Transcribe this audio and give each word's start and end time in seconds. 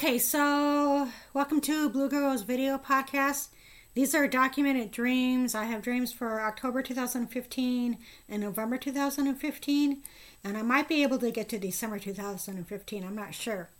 Okay, 0.00 0.18
so 0.20 1.08
welcome 1.34 1.60
to 1.62 1.88
Blue 1.88 2.08
Girls 2.08 2.42
Video 2.42 2.78
Podcast. 2.78 3.48
These 3.94 4.14
are 4.14 4.28
documented 4.28 4.92
dreams. 4.92 5.56
I 5.56 5.64
have 5.64 5.82
dreams 5.82 6.12
for 6.12 6.40
October 6.40 6.82
2015 6.82 7.98
and 8.28 8.40
November 8.40 8.76
2015, 8.76 10.02
and 10.44 10.56
I 10.56 10.62
might 10.62 10.88
be 10.88 11.02
able 11.02 11.18
to 11.18 11.32
get 11.32 11.48
to 11.48 11.58
December 11.58 11.98
2015. 11.98 13.02
I'm 13.02 13.16
not 13.16 13.34
sure. 13.34 13.70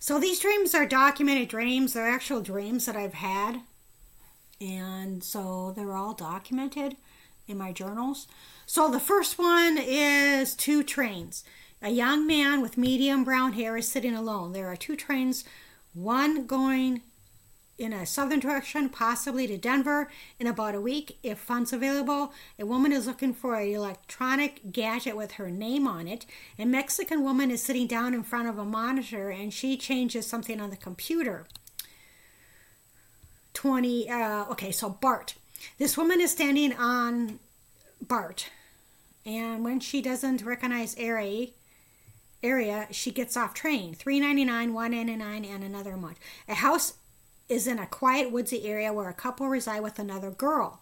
So 0.00 0.18
these 0.18 0.40
dreams 0.40 0.74
are 0.74 0.86
documented 0.86 1.50
dreams. 1.50 1.92
They're 1.92 2.10
actual 2.10 2.40
dreams 2.40 2.86
that 2.86 2.96
I've 2.96 3.14
had, 3.14 3.60
and 4.60 5.22
so 5.22 5.72
they're 5.76 5.94
all 5.94 6.14
documented 6.14 6.96
in 7.46 7.58
my 7.58 7.70
journals. 7.70 8.26
So 8.66 8.90
the 8.90 8.98
first 8.98 9.38
one 9.38 9.78
is 9.78 10.56
two 10.56 10.82
trains. 10.82 11.44
A 11.84 11.90
young 11.90 12.26
man 12.26 12.62
with 12.62 12.78
medium 12.78 13.24
brown 13.24 13.52
hair 13.52 13.76
is 13.76 13.86
sitting 13.86 14.14
alone. 14.14 14.54
There 14.54 14.72
are 14.72 14.76
two 14.76 14.96
trains, 14.96 15.44
one 15.92 16.46
going 16.46 17.02
in 17.76 17.92
a 17.92 18.06
southern 18.06 18.40
direction, 18.40 18.88
possibly 18.88 19.46
to 19.46 19.58
Denver, 19.58 20.10
in 20.40 20.46
about 20.46 20.74
a 20.74 20.80
week 20.80 21.18
if 21.22 21.38
funds 21.38 21.74
available. 21.74 22.32
A 22.58 22.64
woman 22.64 22.90
is 22.90 23.06
looking 23.06 23.34
for 23.34 23.56
an 23.56 23.68
electronic 23.68 24.72
gadget 24.72 25.14
with 25.14 25.32
her 25.32 25.50
name 25.50 25.86
on 25.86 26.08
it. 26.08 26.24
A 26.58 26.64
Mexican 26.64 27.22
woman 27.22 27.50
is 27.50 27.62
sitting 27.62 27.86
down 27.86 28.14
in 28.14 28.22
front 28.22 28.48
of 28.48 28.56
a 28.56 28.64
monitor 28.64 29.28
and 29.28 29.52
she 29.52 29.76
changes 29.76 30.26
something 30.26 30.62
on 30.62 30.70
the 30.70 30.76
computer. 30.78 31.46
20, 33.52 34.08
uh, 34.08 34.44
okay, 34.52 34.70
so 34.70 34.88
Bart. 34.88 35.34
This 35.76 35.98
woman 35.98 36.22
is 36.22 36.30
standing 36.30 36.72
on 36.72 37.40
Bart, 38.00 38.48
and 39.26 39.62
when 39.62 39.80
she 39.80 40.00
doesn't 40.00 40.42
recognize 40.42 40.98
Ari, 40.98 41.52
area, 42.44 42.86
she 42.90 43.10
gets 43.10 43.36
off 43.36 43.54
train. 43.54 43.94
Three 43.94 44.20
ninety 44.20 44.44
nine, 44.44 44.74
one 44.74 44.92
ninety 44.92 45.16
nine, 45.16 45.44
and 45.44 45.64
another 45.64 45.96
month. 45.96 46.20
A 46.48 46.54
house 46.54 46.94
is 47.48 47.66
in 47.66 47.78
a 47.78 47.86
quiet 47.86 48.30
woodsy 48.30 48.66
area 48.66 48.92
where 48.92 49.08
a 49.08 49.14
couple 49.14 49.48
reside 49.48 49.82
with 49.82 49.98
another 49.98 50.30
girl. 50.30 50.80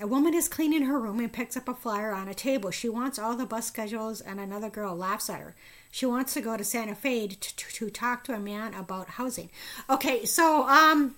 A 0.00 0.06
woman 0.06 0.34
is 0.34 0.48
cleaning 0.48 0.82
her 0.82 0.98
room 0.98 1.20
and 1.20 1.32
picks 1.32 1.56
up 1.56 1.68
a 1.68 1.74
flyer 1.74 2.12
on 2.12 2.28
a 2.28 2.34
table. 2.34 2.70
She 2.70 2.88
wants 2.88 3.18
all 3.18 3.34
the 3.34 3.46
bus 3.46 3.66
schedules, 3.66 4.20
and 4.20 4.38
another 4.38 4.68
girl 4.68 4.94
laughs 4.94 5.30
at 5.30 5.40
her. 5.40 5.54
She 5.90 6.04
wants 6.04 6.34
to 6.34 6.42
go 6.42 6.56
to 6.56 6.64
Santa 6.64 6.94
Fe 6.94 7.28
to, 7.28 7.56
to, 7.56 7.72
to 7.72 7.90
talk 7.90 8.24
to 8.24 8.34
a 8.34 8.38
man 8.38 8.74
about 8.74 9.10
housing. 9.10 9.48
Okay, 9.88 10.26
so 10.26 10.68
um, 10.68 11.14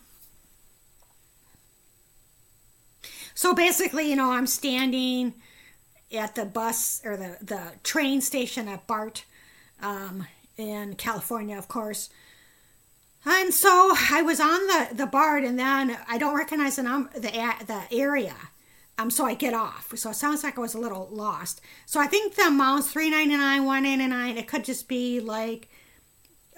so 3.34 3.52
basically, 3.52 4.08
you 4.08 4.14
know, 4.14 4.30
I'm 4.30 4.46
standing 4.46 5.34
at 6.12 6.36
the 6.36 6.44
bus 6.44 7.02
or 7.04 7.16
the 7.16 7.38
the 7.42 7.72
train 7.82 8.20
station 8.20 8.68
at 8.68 8.86
Bart 8.86 9.24
um, 9.82 10.26
in 10.56 10.94
California, 10.94 11.56
of 11.56 11.68
course. 11.68 12.10
And 13.24 13.52
so 13.52 13.94
I 14.10 14.22
was 14.22 14.40
on 14.40 14.66
the, 14.66 14.88
the 14.94 15.06
BART, 15.06 15.44
and 15.44 15.58
then 15.58 15.98
I 16.08 16.18
don't 16.18 16.36
recognize 16.36 16.76
the 16.76 16.84
num- 16.84 17.10
the 17.14 17.30
the 17.66 17.82
area. 17.92 18.36
Um, 18.96 19.10
so 19.10 19.24
I 19.24 19.34
get 19.34 19.54
off. 19.54 19.92
So 19.96 20.10
it 20.10 20.14
sounds 20.14 20.42
like 20.42 20.58
I 20.58 20.60
was 20.60 20.74
a 20.74 20.78
little 20.78 21.08
lost. 21.10 21.60
So 21.86 22.00
I 22.00 22.06
think 22.06 22.34
the 22.34 22.46
amount's 22.46 22.90
three 22.90 23.10
ninety 23.10 23.36
nine, 23.36 23.64
one 23.64 23.84
ninety 23.84 24.06
nine. 24.06 24.36
It 24.36 24.48
could 24.48 24.64
just 24.64 24.88
be 24.88 25.20
like 25.20 25.68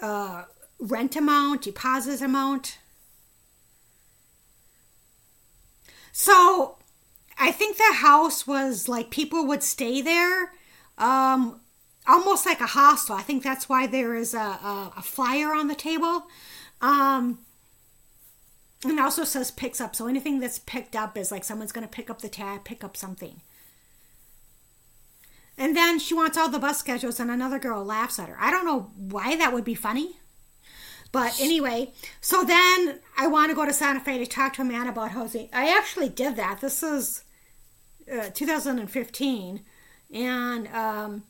uh, 0.01 0.45
rent 0.79 1.15
amount, 1.15 1.63
deposit 1.63 2.21
amount. 2.21 2.79
So 6.11 6.77
I 7.37 7.51
think 7.51 7.77
the 7.77 7.93
house 7.95 8.45
was 8.45 8.87
like 8.87 9.09
people 9.09 9.45
would 9.47 9.63
stay 9.63 10.01
there. 10.01 10.51
Um, 10.97 11.61
almost 12.07 12.45
like 12.45 12.61
a 12.61 12.67
hostel. 12.67 13.15
I 13.15 13.21
think 13.21 13.43
that's 13.43 13.69
why 13.69 13.87
there 13.87 14.15
is 14.15 14.33
a, 14.33 14.37
a, 14.37 14.93
a 14.97 15.01
flyer 15.01 15.53
on 15.53 15.67
the 15.67 15.75
table. 15.75 16.27
Um, 16.81 17.39
and 18.83 18.99
also 18.99 19.23
says 19.23 19.51
picks 19.51 19.79
up. 19.79 19.95
So 19.95 20.07
anything 20.07 20.39
that's 20.39 20.59
picked 20.59 20.95
up 20.95 21.17
is 21.17 21.31
like 21.31 21.43
someone's 21.43 21.71
going 21.71 21.87
to 21.87 21.91
pick 21.91 22.09
up 22.09 22.21
the 22.21 22.29
tab, 22.29 22.63
pick 22.63 22.83
up 22.83 22.97
something. 22.97 23.41
And 25.57 25.75
then 25.75 25.99
she 25.99 26.15
wants 26.15 26.37
all 26.37 26.49
the 26.49 26.57
bus 26.57 26.79
schedules, 26.79 27.19
and 27.19 27.29
another 27.29 27.59
girl 27.59 27.83
laughs 27.83 28.17
at 28.17 28.29
her. 28.29 28.37
I 28.39 28.49
don't 28.49 28.65
know 28.65 28.91
why 28.95 29.35
that 29.35 29.53
would 29.53 29.63
be 29.63 29.75
funny. 29.75 30.17
But 31.11 31.39
anyway, 31.39 31.91
so 32.21 32.43
then 32.43 32.99
I 33.17 33.27
want 33.27 33.51
to 33.51 33.55
go 33.55 33.65
to 33.65 33.73
Santa 33.73 33.99
Fe 33.99 34.17
to 34.17 34.25
talk 34.25 34.53
to 34.53 34.61
a 34.61 34.65
man 34.65 34.87
about 34.87 35.11
housing. 35.11 35.49
I 35.53 35.77
actually 35.77 36.09
did 36.09 36.37
that. 36.37 36.61
This 36.61 36.81
is 36.81 37.23
uh, 38.11 38.29
2015. 38.33 39.61
And 40.13 40.67
um, 40.69 41.23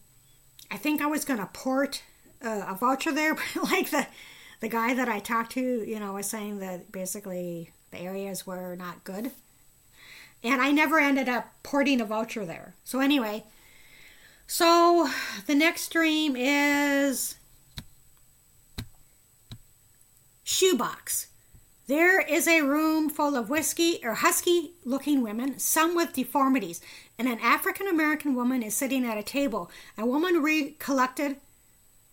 I 0.72 0.78
think 0.78 1.02
I 1.02 1.06
was 1.06 1.26
going 1.26 1.40
to 1.40 1.48
port 1.48 2.02
uh, 2.44 2.66
a 2.68 2.76
voucher 2.76 3.12
there, 3.12 3.36
but 3.56 3.64
like 3.72 3.92
the 3.92 4.08
the 4.62 4.70
guy 4.70 4.94
that 4.94 5.10
I 5.10 5.20
talked 5.20 5.54
to, 5.54 5.62
you 5.62 6.00
know, 6.00 6.14
was 6.14 6.28
saying 6.28 6.60
that 6.60 6.92
basically 6.92 7.72
the 7.90 8.00
areas 8.00 8.46
were 8.46 8.76
not 8.76 9.04
good. 9.04 9.32
And 10.44 10.62
I 10.62 10.72
never 10.72 11.00
ended 11.00 11.28
up 11.28 11.52
porting 11.64 12.00
a 12.00 12.06
voucher 12.06 12.46
there. 12.46 12.76
So 12.84 13.00
anyway, 13.00 13.44
so 14.48 15.10
the 15.48 15.56
next 15.56 15.90
dream 15.90 16.36
is 16.36 17.38
shoebox. 20.44 21.28
There 21.92 22.22
is 22.22 22.48
a 22.48 22.62
room 22.62 23.10
full 23.10 23.36
of 23.36 23.50
whiskey 23.50 24.00
or 24.02 24.14
husky 24.14 24.76
looking 24.86 25.22
women, 25.22 25.60
some 25.60 25.94
with 25.94 26.14
deformities, 26.14 26.80
and 27.20 27.28
an 27.28 27.38
African 27.42 27.86
American 27.86 28.34
woman 28.34 28.64
is 28.64 28.74
sitting 28.74 29.06
at 29.06 29.18
a 29.18 29.24
table. 29.24 29.70
A 29.98 30.06
woman 30.06 30.42
recollected 30.42 31.42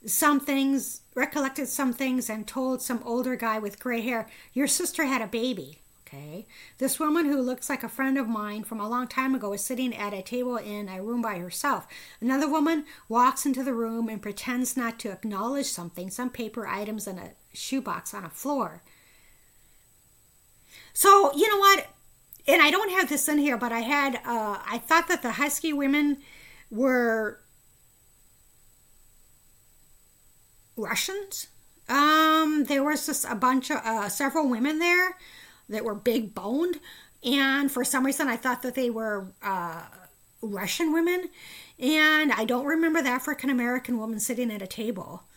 some 0.05 0.41
things, 0.41 1.03
recollected 1.15 1.69
some 1.69 1.93
things, 1.93 2.29
and 2.29 2.45
told 2.45 2.83
some 2.83 3.01
older 3.05 3.37
guy 3.37 3.61
with 3.61 3.79
gray 3.79 4.01
hair, 4.01 4.29
Your 4.53 4.67
sister 4.67 5.05
had 5.05 5.23
a 5.23 5.29
baby. 5.29 5.79
Okay. 6.05 6.49
This 6.79 6.99
woman 6.99 7.27
who 7.27 7.41
looks 7.41 7.71
like 7.71 7.85
a 7.85 7.89
friend 7.89 8.19
of 8.19 8.27
mine 8.27 8.65
from 8.65 8.81
a 8.81 8.89
long 8.89 9.07
time 9.07 9.33
ago 9.33 9.53
is 9.53 9.65
sitting 9.65 9.95
at 9.95 10.13
a 10.13 10.23
table 10.23 10.57
in 10.57 10.89
a 10.89 11.01
room 11.01 11.23
by 11.23 11.39
herself. 11.39 11.87
Another 12.21 12.51
woman 12.51 12.85
walks 13.09 13.47
into 13.47 13.63
the 13.63 13.75
room 13.75 14.09
and 14.09 14.21
pretends 14.21 14.77
not 14.77 14.99
to 14.99 15.13
acknowledge 15.13 15.67
something, 15.67 16.11
some 16.11 16.31
paper 16.31 16.67
items 16.67 17.07
in 17.07 17.17
a 17.17 17.35
shoebox 17.53 18.13
on 18.13 18.25
a 18.25 18.31
floor. 18.31 18.83
So, 20.99 21.33
you 21.33 21.49
know 21.49 21.59
what? 21.59 21.87
And 22.49 22.61
I 22.61 22.73
don't 22.73 22.91
have 22.91 23.09
this 23.09 23.29
in 23.29 23.39
here, 23.39 23.57
but 23.57 23.71
I 23.71 23.83
had, 23.83 24.17
uh, 24.17 24.59
I 24.67 24.79
thought 24.85 25.07
that 25.07 25.23
the 25.23 25.31
Husky 25.31 25.73
women 25.73 26.17
were 26.73 27.39
Russians. 30.77 31.47
Um, 31.89 32.65
there 32.65 32.83
was 32.83 33.07
just 33.07 33.25
a 33.27 33.37
bunch 33.37 33.71
of, 33.71 33.77
uh, 33.77 34.09
several 34.09 34.49
women 34.49 34.81
there 34.81 35.17
that 35.69 35.85
were 35.85 35.95
big 35.95 36.35
boned. 36.35 36.81
And 37.23 37.71
for 37.71 37.85
some 37.85 38.05
reason, 38.05 38.27
I 38.27 38.37
thought 38.37 38.63
that 38.63 38.75
they 38.75 38.91
were 38.91 39.33
uh, 39.41 39.83
Russian 40.43 40.93
women. 40.93 41.31
And 41.79 42.33
I 42.33 42.45
don't 42.45 42.67
remember 42.67 43.03
the 43.03 43.11
African 43.11 43.51
American 43.51 43.99
woman 43.99 44.19
sitting 44.19 44.51
at 44.51 44.63
a 44.63 44.67
table. 44.67 45.28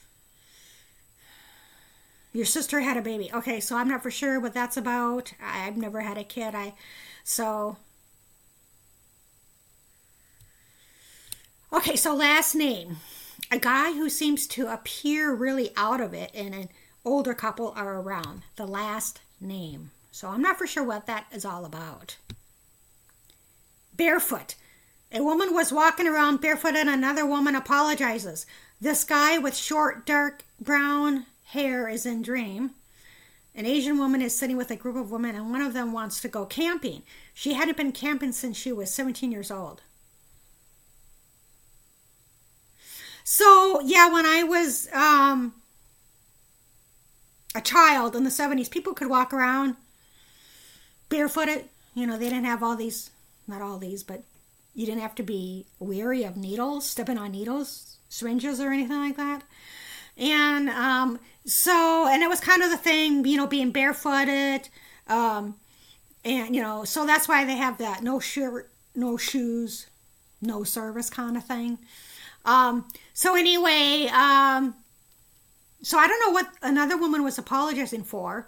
Your 2.34 2.46
sister 2.46 2.80
had 2.80 2.97
a 2.97 3.02
baby. 3.02 3.30
Okay, 3.34 3.59
so 3.59 3.75
I'm 3.78 3.90
not 3.90 4.03
for 4.03 4.12
sure 4.12 4.40
what 4.40 4.53
that's 4.53 4.78
about. 4.78 5.34
I've 5.44 5.75
never 5.75 6.02
had 6.02 6.18
a 6.18 6.24
kid. 6.24 6.56
I 6.56 6.74
so 7.24 7.78
Okay, 11.74 11.96
so 11.96 12.14
last 12.14 12.53
name. 12.53 12.97
A 13.50 13.58
guy 13.58 13.94
who 13.94 14.09
seems 14.09 14.46
to 14.47 14.68
appear 14.68 15.34
really 15.34 15.72
out 15.78 16.02
of 16.02 16.14
it 16.14 16.31
and 16.34 16.53
an 16.53 16.70
older 17.06 17.34
couple 17.34 17.74
are 17.75 18.00
around. 18.00 18.44
The 18.58 18.68
last 18.68 19.22
name. 19.40 19.91
So 20.12 20.28
I'm 20.28 20.41
not 20.41 20.58
for 20.58 20.68
sure 20.68 20.84
what 20.84 21.06
that 21.08 21.28
is 21.31 21.46
all 21.46 21.64
about. 21.64 22.18
Barefoot. 23.96 24.56
A 25.14 25.24
woman 25.24 25.53
was 25.53 25.72
walking 25.72 26.08
around 26.08 26.41
barefoot 26.41 26.75
and 26.75 26.90
another 26.90 27.25
woman 27.25 27.56
apologizes. 27.56 28.46
This 28.79 29.03
guy 29.03 29.38
with 29.38 29.56
short, 29.56 30.06
dark 30.06 30.44
brown 30.59 31.26
hair 31.52 31.88
is 31.88 32.06
in 32.06 32.22
dream. 32.22 32.72
An 33.53 33.66
Asian 33.66 33.98
woman 33.98 34.22
is 34.22 34.36
sitting 34.36 34.56
with 34.56 34.72
a 34.72 34.78
group 34.78 34.96
of 34.96 35.12
women, 35.12 35.36
and 35.36 35.52
one 35.52 35.62
of 35.62 35.74
them 35.74 35.92
wants 35.92 36.22
to 36.22 36.30
go 36.30 36.46
camping. 36.46 37.03
She 37.34 37.53
hadn't 37.53 37.76
been 37.76 37.92
camping 37.92 38.32
since 38.32 38.58
she 38.58 38.72
was 38.72 38.94
17 38.94 39.32
years 39.32 39.52
old. 39.52 39.82
So, 43.24 43.82
yeah, 43.82 44.09
when 44.09 44.26
I 44.26 44.44
was 44.44 44.88
um, 44.94 45.53
a 47.54 47.62
child 47.62 48.16
in 48.16 48.24
the 48.24 48.30
70s, 48.30 48.72
people 48.72 48.94
could 48.94 49.09
walk 49.09 49.34
around 49.34 49.76
barefooted. 51.09 51.66
You 51.94 52.08
know, 52.08 52.18
they 52.18 52.30
didn't 52.30 52.46
have 52.46 52.64
all 52.64 52.78
these, 52.78 53.12
not 53.47 53.62
all 53.62 53.78
these, 53.78 54.04
but 54.04 54.24
you 54.74 54.86
didn't 54.86 55.02
have 55.02 55.16
to 55.16 55.24
be 55.24 55.66
weary 55.80 56.24
of 56.24 56.38
needles, 56.38 56.90
stepping 56.90 57.18
on 57.18 57.32
needles, 57.32 57.97
syringes, 58.08 58.62
or 58.62 58.72
anything 58.72 58.97
like 58.97 59.18
that. 59.18 59.44
And 60.17 60.69
um, 60.69 61.19
so, 61.46 62.08
and 62.08 62.22
it 62.22 62.29
was 62.29 62.40
kind 62.40 62.61
of 62.61 62.69
the 62.69 62.78
thing, 62.78 63.25
you 63.25 63.37
know, 63.37 63.47
being 63.47 63.72
barefooted. 63.72 64.69
Um, 65.08 65.55
and, 66.25 66.55
you 66.55 66.61
know, 66.61 66.84
so 66.85 67.05
that's 67.05 67.28
why 67.28 67.46
they 67.46 67.58
have 67.58 67.78
that 67.79 68.03
no 68.03 68.19
shirt, 68.19 68.72
no 68.96 69.17
shoes, 69.17 69.87
no 70.41 70.63
service 70.63 71.09
kind 71.09 71.37
of 71.37 71.46
thing. 71.46 71.79
Um, 72.46 72.87
so 73.13 73.35
anyway, 73.35 74.09
um, 74.13 74.75
So 75.84 75.97
I 75.99 76.08
don't 76.08 76.19
know 76.19 76.31
what 76.31 76.53
another 76.63 76.97
woman 76.97 77.23
was 77.23 77.37
apologizing 77.37 78.03
for. 78.03 78.47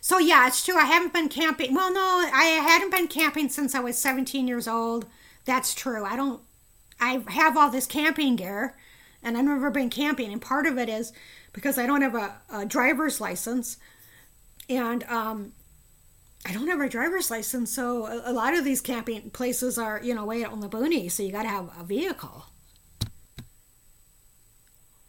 So 0.00 0.18
yeah, 0.18 0.46
it's 0.46 0.64
true. 0.64 0.76
I 0.76 0.84
haven't 0.84 1.12
been 1.12 1.28
camping. 1.28 1.74
Well, 1.74 1.92
no, 1.92 2.00
I 2.32 2.44
hadn't 2.62 2.90
been 2.90 3.08
camping 3.08 3.48
since 3.48 3.74
I 3.74 3.80
was 3.80 3.98
17 3.98 4.48
years 4.48 4.66
old. 4.68 5.06
That's 5.44 5.74
true. 5.74 6.04
I 6.04 6.16
don't. 6.16 6.40
I 7.00 7.22
have 7.28 7.56
all 7.56 7.70
this 7.70 7.86
camping 7.86 8.36
gear, 8.36 8.76
and 9.22 9.36
I've 9.36 9.44
never 9.44 9.70
been 9.70 9.90
camping. 9.90 10.32
And 10.32 10.40
part 10.40 10.66
of 10.66 10.78
it 10.78 10.88
is 10.88 11.12
because 11.52 11.78
I 11.78 11.86
don't 11.86 12.02
have 12.02 12.14
a, 12.14 12.34
a 12.52 12.66
driver's 12.66 13.20
license, 13.20 13.78
and 14.68 15.02
um, 15.04 15.52
I 16.46 16.52
don't 16.52 16.68
have 16.68 16.80
a 16.80 16.88
driver's 16.88 17.30
license. 17.30 17.70
So 17.72 18.06
a, 18.06 18.30
a 18.30 18.32
lot 18.32 18.54
of 18.54 18.64
these 18.64 18.80
camping 18.80 19.30
places 19.30 19.78
are, 19.78 20.00
you 20.02 20.14
know, 20.14 20.24
way 20.24 20.44
out 20.44 20.52
on 20.52 20.60
the 20.60 20.68
boonies. 20.68 21.12
So 21.12 21.22
you 21.22 21.32
got 21.32 21.42
to 21.42 21.48
have 21.48 21.70
a 21.78 21.84
vehicle. 21.84 22.46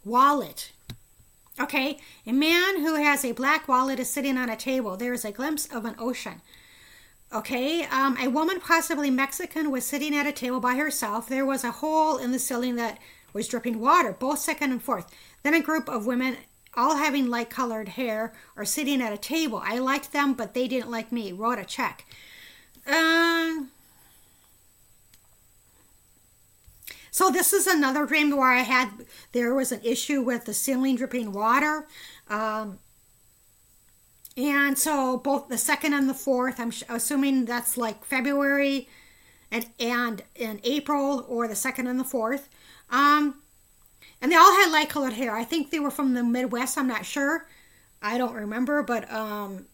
Wallet. 0.04 0.72
Okay, 1.60 1.98
a 2.26 2.32
man 2.32 2.80
who 2.80 2.94
has 2.94 3.24
a 3.24 3.32
black 3.32 3.68
wallet 3.68 4.00
is 4.00 4.08
sitting 4.08 4.38
on 4.38 4.48
a 4.48 4.56
table. 4.56 4.96
There 4.96 5.12
is 5.12 5.24
a 5.24 5.30
glimpse 5.30 5.66
of 5.66 5.84
an 5.84 5.94
ocean. 5.98 6.40
Okay, 7.34 7.84
um, 7.84 8.18
a 8.20 8.28
woman, 8.28 8.60
possibly 8.60 9.10
Mexican, 9.10 9.70
was 9.70 9.86
sitting 9.86 10.14
at 10.14 10.26
a 10.26 10.32
table 10.32 10.60
by 10.60 10.74
herself. 10.74 11.28
There 11.28 11.46
was 11.46 11.64
a 11.64 11.70
hole 11.70 12.18
in 12.18 12.30
the 12.30 12.38
ceiling 12.38 12.76
that 12.76 12.98
was 13.32 13.48
dripping 13.48 13.80
water, 13.80 14.12
both 14.12 14.38
second 14.38 14.70
and 14.70 14.82
fourth. 14.82 15.10
Then 15.42 15.54
a 15.54 15.62
group 15.62 15.88
of 15.88 16.04
women, 16.04 16.36
all 16.74 16.96
having 16.96 17.30
light 17.30 17.48
colored 17.48 17.90
hair, 17.90 18.34
are 18.54 18.66
sitting 18.66 19.00
at 19.00 19.14
a 19.14 19.18
table. 19.18 19.62
I 19.64 19.78
liked 19.78 20.12
them, 20.12 20.34
but 20.34 20.52
they 20.52 20.68
didn't 20.68 20.90
like 20.90 21.10
me. 21.10 21.32
Wrote 21.32 21.58
a 21.58 21.64
check. 21.64 22.04
Um, 22.86 23.70
So 27.12 27.30
this 27.30 27.52
is 27.52 27.66
another 27.66 28.06
dream 28.06 28.34
where 28.34 28.50
I 28.50 28.62
had 28.62 28.88
there 29.32 29.54
was 29.54 29.70
an 29.70 29.80
issue 29.84 30.22
with 30.22 30.46
the 30.46 30.54
ceiling 30.54 30.96
dripping 30.96 31.32
water. 31.32 31.86
Um, 32.28 32.78
and 34.36 34.78
so 34.78 35.18
both 35.18 35.48
the 35.48 35.58
second 35.58 35.92
and 35.94 36.08
the 36.08 36.14
fourth, 36.14 36.58
I'm 36.58 36.72
assuming 36.88 37.44
that's 37.44 37.76
like 37.76 38.04
February 38.04 38.88
and 39.50 39.66
and 39.78 40.22
in 40.34 40.60
April 40.64 41.24
or 41.28 41.46
the 41.46 41.56
second 41.56 41.86
and 41.86 42.00
the 42.00 42.04
fourth. 42.04 42.48
Um, 42.90 43.42
and 44.20 44.30
they 44.30 44.36
all 44.36 44.52
had 44.52 44.70
light 44.70 44.88
colored 44.88 45.14
hair. 45.14 45.34
I 45.34 45.44
think 45.44 45.70
they 45.70 45.80
were 45.80 45.90
from 45.90 46.14
the 46.14 46.22
Midwest. 46.22 46.78
I'm 46.78 46.86
not 46.86 47.04
sure. 47.04 47.46
I 48.00 48.18
don't 48.18 48.34
remember, 48.34 48.82
but 48.82 49.10
um, 49.12 49.66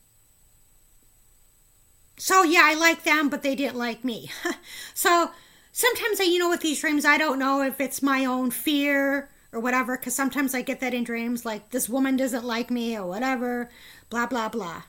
so 2.17 2.43
yeah, 2.43 2.63
I 2.65 2.75
like 2.75 3.05
them, 3.05 3.29
but 3.29 3.43
they 3.43 3.55
didn't 3.55 3.77
like 3.77 4.05
me. 4.05 4.31
so 4.95 5.31
sometimes 5.73 6.21
I, 6.21 6.25
you 6.25 6.39
know, 6.39 6.51
with 6.51 6.61
these 6.61 6.81
dreams, 6.81 7.05
I 7.05 7.17
don't 7.17 7.39
know 7.39 7.63
if 7.63 7.81
it's 7.81 8.03
my 8.03 8.25
own 8.25 8.51
fear 8.51 9.31
or 9.53 9.61
whatever, 9.61 9.97
because 9.97 10.15
sometimes 10.15 10.55
I 10.55 10.63
get 10.63 10.81
that 10.81 10.93
in 10.93 11.05
dreams, 11.05 11.47
like 11.47 11.71
this 11.71 11.89
woman 11.89 12.17
doesn't 12.17 12.45
like 12.45 12.71
me 12.71 12.97
or 12.97 13.07
whatever, 13.07 13.71
blah, 14.11 14.27
blah, 14.27 14.49
blah. 14.49 14.83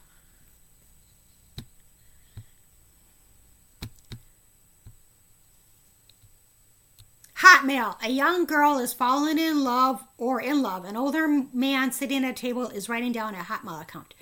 Hotmail. 7.37 7.95
A 8.03 8.09
young 8.09 8.45
girl 8.45 8.79
is 8.79 8.91
falling 8.91 9.39
in 9.39 9.63
love 9.63 10.03
or 10.17 10.41
in 10.41 10.61
love. 10.61 10.83
An 10.83 10.97
older 10.97 11.27
man 11.53 11.91
sitting 11.91 12.25
at 12.25 12.31
a 12.31 12.33
table 12.33 12.67
is 12.67 12.89
writing 12.89 13.13
down 13.13 13.33
a 13.33 13.37
Hotmail 13.37 13.81
account. 13.81 14.13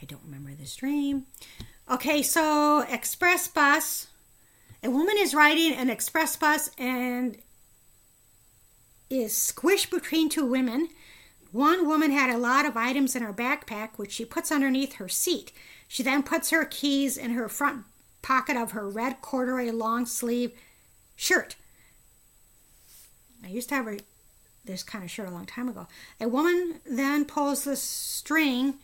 I 0.00 0.04
don't 0.04 0.22
remember 0.24 0.50
this 0.52 0.74
dream. 0.74 1.26
Okay, 1.88 2.22
so 2.22 2.84
Express 2.88 3.46
Bus 3.48 4.08
a 4.82 4.90
woman 4.90 5.16
is 5.18 5.34
riding 5.34 5.74
an 5.74 5.90
express 5.90 6.36
bus 6.36 6.70
and 6.78 7.36
is 9.10 9.32
squished 9.32 9.90
between 9.90 10.28
two 10.28 10.46
women. 10.46 10.88
One 11.52 11.86
woman 11.86 12.12
had 12.12 12.30
a 12.30 12.38
lot 12.38 12.64
of 12.64 12.76
items 12.76 13.16
in 13.16 13.22
her 13.22 13.32
backpack, 13.32 13.90
which 13.96 14.12
she 14.12 14.24
puts 14.24 14.52
underneath 14.52 14.94
her 14.94 15.08
seat. 15.08 15.52
She 15.88 16.02
then 16.02 16.22
puts 16.22 16.50
her 16.50 16.64
keys 16.64 17.16
in 17.16 17.32
her 17.32 17.48
front 17.48 17.84
pocket 18.22 18.56
of 18.56 18.72
her 18.72 18.88
red 18.88 19.20
corduroy 19.20 19.70
long 19.70 20.06
sleeve 20.06 20.52
shirt. 21.16 21.56
I 23.44 23.48
used 23.48 23.68
to 23.70 23.74
have 23.74 23.88
a, 23.88 23.98
this 24.64 24.82
kind 24.82 25.02
of 25.02 25.10
shirt 25.10 25.28
a 25.28 25.32
long 25.32 25.46
time 25.46 25.68
ago. 25.68 25.88
A 26.20 26.28
woman 26.28 26.80
then 26.84 27.24
pulls 27.24 27.64
the 27.64 27.76
string 27.76 28.74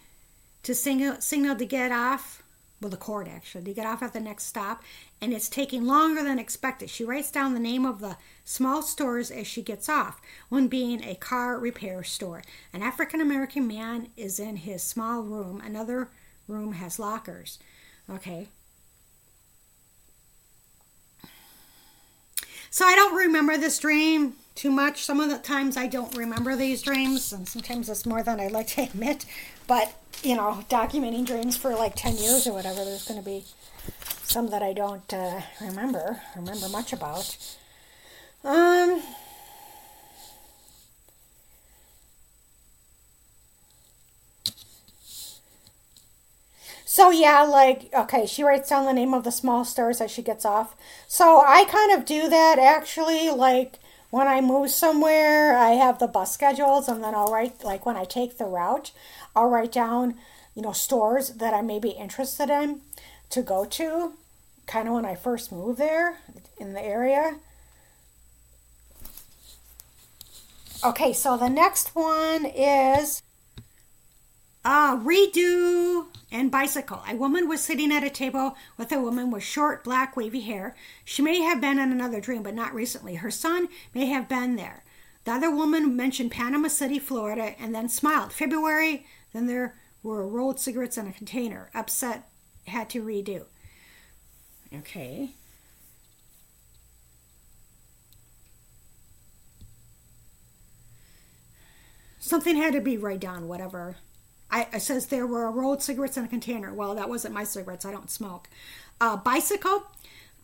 to 0.63 0.75
signal, 0.75 1.21
signal 1.21 1.55
to 1.57 1.67
get 1.67 1.93
off 1.93 2.43
well, 2.81 2.91
the 2.91 2.97
cord 2.97 3.27
actually, 3.29 3.65
to 3.65 3.73
get 3.73 3.87
off 3.87 4.03
at 4.03 4.13
the 4.13 4.21
next 4.21 4.45
stop, 4.45 4.83
and 5.21 5.33
it's 5.33 5.49
taking 5.49 5.87
longer 5.87 6.23
than 6.23 6.39
expected. 6.39 6.91
She 6.91 7.05
writes 7.05 7.31
down 7.31 7.55
the 7.55 7.61
name 7.61 7.87
of 7.87 8.01
the 8.01 8.19
small 8.45 8.83
stores 8.83 9.31
as 9.31 9.47
she 9.47 9.63
gets 9.63 9.89
off, 9.89 10.21
one 10.49 10.69
being 10.69 11.03
a 11.03 11.15
car 11.15 11.59
repair 11.59 12.05
store. 12.05 12.43
An 12.73 12.83
African 12.83 13.21
American 13.21 13.67
man 13.67 14.09
is 14.17 14.39
in 14.39 14.57
his 14.57 14.83
small 14.83 15.23
room, 15.23 15.61
another 15.65 16.11
room 16.47 16.73
has 16.73 16.99
lockers. 16.99 17.59
Okay. 18.11 18.49
So 22.71 22.85
I 22.85 22.95
don't 22.95 23.15
remember 23.15 23.57
this 23.57 23.79
dream 23.79 24.35
too 24.55 24.71
much. 24.71 25.05
Some 25.05 25.21
of 25.21 25.31
the 25.31 25.39
times 25.39 25.77
I 25.77 25.87
don't 25.87 26.15
remember 26.17 26.57
these 26.57 26.83
dreams, 26.83 27.33
and 27.33 27.47
sometimes 27.49 27.89
it's 27.89 28.07
more 28.07 28.23
than 28.23 28.41
I'd 28.41 28.53
like 28.53 28.69
to 28.69 28.83
admit. 28.85 29.25
But, 29.67 29.95
you 30.23 30.37
know, 30.37 30.65
documenting 30.69 31.27
dreams 31.27 31.57
for 31.57 31.75
like 31.75 31.95
10 31.95 32.17
years 32.17 32.47
or 32.47 32.53
whatever, 32.53 32.85
there's 32.85 33.07
going 33.07 33.21
to 33.21 33.25
be 33.25 33.45
some 34.23 34.51
that 34.51 34.63
I 34.63 34.73
don't 34.73 35.13
uh, 35.13 35.43
remember, 35.61 36.21
remember 36.35 36.69
much 36.69 36.93
about. 36.93 37.37
Um, 38.45 39.03
So 46.97 47.11
yeah, 47.11 47.43
like 47.43 47.91
okay, 47.93 48.25
she 48.25 48.43
writes 48.43 48.71
down 48.71 48.87
the 48.87 48.93
name 48.95 49.13
of 49.13 49.23
the 49.23 49.31
small 49.31 49.67
stores 49.67 50.01
as 50.01 50.11
she 50.11 50.23
gets 50.23 50.47
off. 50.47 50.75
So 51.07 51.43
I 51.47 51.67
kind 51.67 51.93
of 51.93 52.07
do 52.07 52.27
that 52.31 52.59
actually 52.59 53.29
like 53.29 53.79
when 54.09 54.27
I 54.27 54.41
move 54.41 54.71
somewhere, 54.71 55.59
I 55.59 55.73
have 55.73 55.99
the 55.99 56.07
bus 56.07 56.33
schedules 56.33 56.89
and 56.89 57.05
then 57.05 57.15
I'll 57.15 57.31
write 57.31 57.63
like 57.63 57.85
when 57.85 57.99
I 57.99 58.05
take 58.05 58.39
the 58.39 58.47
route, 58.47 58.93
I'll 59.35 59.51
write 59.51 59.73
down, 59.73 60.15
you 60.55 60.63
know, 60.63 60.73
stores 60.73 61.29
that 61.35 61.53
I 61.53 61.61
may 61.61 61.79
be 61.79 61.91
interested 61.91 62.49
in 62.49 62.81
to 63.29 63.43
go 63.43 63.67
to 63.67 64.15
kind 64.67 64.89
of 64.89 64.95
when 64.95 65.05
I 65.05 65.17
first 65.17 65.53
moved 65.53 65.79
there 65.79 66.21
in 66.57 66.73
the 66.73 66.83
area. 66.83 67.37
Okay, 70.83 71.13
so 71.13 71.37
the 71.37 71.51
next 71.51 71.95
one 71.95 72.47
is 72.47 73.21
uh, 74.67 74.99
redo 74.99 76.07
and 76.33 76.51
bicycle. 76.51 77.01
A 77.09 77.15
woman 77.15 77.49
was 77.49 77.61
sitting 77.61 77.93
at 77.93 78.03
a 78.03 78.11
table 78.11 78.57
with 78.77 78.91
a 78.91 79.01
woman 79.01 79.31
with 79.31 79.45
short, 79.45 79.85
black, 79.85 80.17
wavy 80.17 80.41
hair. 80.41 80.75
She 81.05 81.23
may 81.23 81.41
have 81.41 81.61
been 81.61 81.79
in 81.79 81.93
another 81.93 82.21
dream, 82.21 82.43
but 82.43 82.55
not 82.55 82.75
recently. 82.75 83.15
Her 83.15 83.31
son 83.31 83.69
may 83.95 84.07
have 84.07 84.29
been 84.29 84.57
there. 84.57 84.83
The 85.25 85.35
other 85.35 85.53
woman 85.53 85.95
mentioned 85.95 86.33
Panama 86.33 86.67
City, 86.67 86.99
Florida, 86.99 87.55
and 87.61 87.73
then 87.73 87.89
smiled. 87.89 88.33
February, 88.33 89.07
then 89.33 89.47
there 89.47 89.77
were 90.03 90.27
rolled 90.27 90.59
cigarettes 90.59 90.99
in 90.99 91.07
a 91.07 91.13
container. 91.13 91.71
Upset, 91.73 92.29
had 92.67 92.91
to 92.91 93.05
redo. 93.05 93.45
Okay. 94.75 95.31
Something 102.19 102.57
had 102.57 102.73
to 102.73 102.81
be 102.81 102.97
right 102.97 103.21
down, 103.21 103.47
whatever. 103.47 103.99
I, 104.51 104.69
it 104.73 104.83
says 104.83 105.07
there 105.07 105.27
were 105.27 105.51
rolled 105.51 105.83
cigarettes 105.83 106.17
in 106.17 106.25
a 106.25 106.29
container. 106.29 106.73
Well, 106.73 106.95
that 106.95 107.09
wasn't 107.09 107.35
my 107.35 107.45
cigarettes. 107.45 107.85
I 107.85 107.91
don't 107.91 108.11
smoke. 108.11 108.49
Uh, 109.01 109.17
bicycle. 109.17 109.85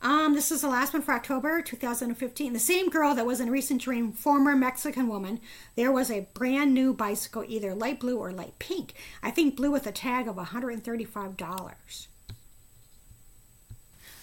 Um, 0.02 0.34
this 0.34 0.50
is 0.50 0.62
the 0.62 0.68
last 0.68 0.92
one 0.92 1.02
for 1.02 1.14
October 1.14 1.62
2015. 1.62 2.52
The 2.52 2.58
same 2.58 2.90
girl 2.90 3.14
that 3.14 3.24
was 3.24 3.38
in 3.38 3.50
recent 3.50 3.80
dream, 3.80 4.12
former 4.12 4.56
Mexican 4.56 5.06
woman, 5.06 5.40
there 5.76 5.92
was 5.92 6.10
a 6.10 6.26
brand 6.34 6.74
new 6.74 6.92
bicycle, 6.92 7.44
either 7.46 7.72
light 7.72 8.00
blue 8.00 8.18
or 8.18 8.32
light 8.32 8.58
pink. 8.58 8.94
I 9.22 9.30
think 9.30 9.56
blue 9.56 9.70
with 9.70 9.86
a 9.86 9.92
tag 9.92 10.26
of 10.26 10.36
$135. 10.36 12.06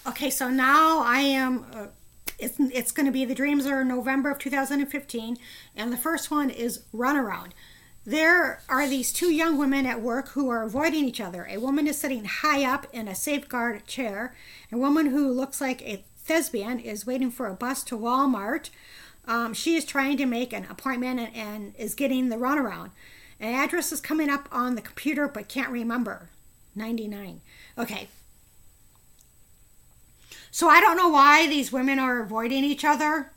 Okay, 0.07 0.29
so 0.29 0.49
now 0.49 0.99
I 0.99 1.19
am. 1.19 1.65
Uh, 1.73 1.87
it's, 2.37 2.59
it's 2.59 2.91
going 2.91 3.05
to 3.05 3.11
be 3.11 3.25
the 3.25 3.35
dreams 3.35 3.65
are 3.65 3.83
November 3.83 4.29
of 4.31 4.39
2015, 4.39 5.37
and 5.75 5.93
the 5.93 5.97
first 5.97 6.31
one 6.31 6.49
is 6.49 6.83
Runaround. 6.93 7.51
There 8.09 8.63
are 8.67 8.87
these 8.87 9.13
two 9.13 9.31
young 9.31 9.59
women 9.59 9.85
at 9.85 10.01
work 10.01 10.29
who 10.29 10.49
are 10.49 10.63
avoiding 10.63 11.05
each 11.05 11.21
other. 11.21 11.45
A 11.47 11.59
woman 11.59 11.85
is 11.85 11.99
sitting 11.99 12.25
high 12.25 12.65
up 12.65 12.87
in 12.91 13.07
a 13.07 13.13
safeguard 13.13 13.85
chair. 13.85 14.35
A 14.71 14.79
woman 14.79 15.11
who 15.11 15.31
looks 15.31 15.61
like 15.61 15.83
a 15.83 16.03
thespian 16.17 16.79
is 16.79 17.05
waiting 17.05 17.29
for 17.29 17.45
a 17.45 17.53
bus 17.53 17.83
to 17.83 17.95
Walmart. 17.95 18.71
Um, 19.27 19.53
she 19.53 19.75
is 19.75 19.85
trying 19.85 20.17
to 20.17 20.25
make 20.25 20.53
an 20.53 20.65
appointment 20.71 21.19
and, 21.19 21.35
and 21.35 21.75
is 21.77 21.93
getting 21.93 22.29
the 22.29 22.37
runaround. 22.37 22.89
An 23.39 23.53
address 23.53 23.91
is 23.91 24.01
coming 24.01 24.27
up 24.27 24.49
on 24.51 24.73
the 24.73 24.81
computer 24.81 25.27
but 25.27 25.47
can't 25.47 25.69
remember. 25.69 26.29
99. 26.75 27.41
Okay. 27.77 28.07
So 30.49 30.67
I 30.67 30.79
don't 30.81 30.97
know 30.97 31.09
why 31.09 31.45
these 31.45 31.71
women 31.71 31.99
are 31.99 32.23
avoiding 32.23 32.63
each 32.63 32.83
other. 32.83 33.33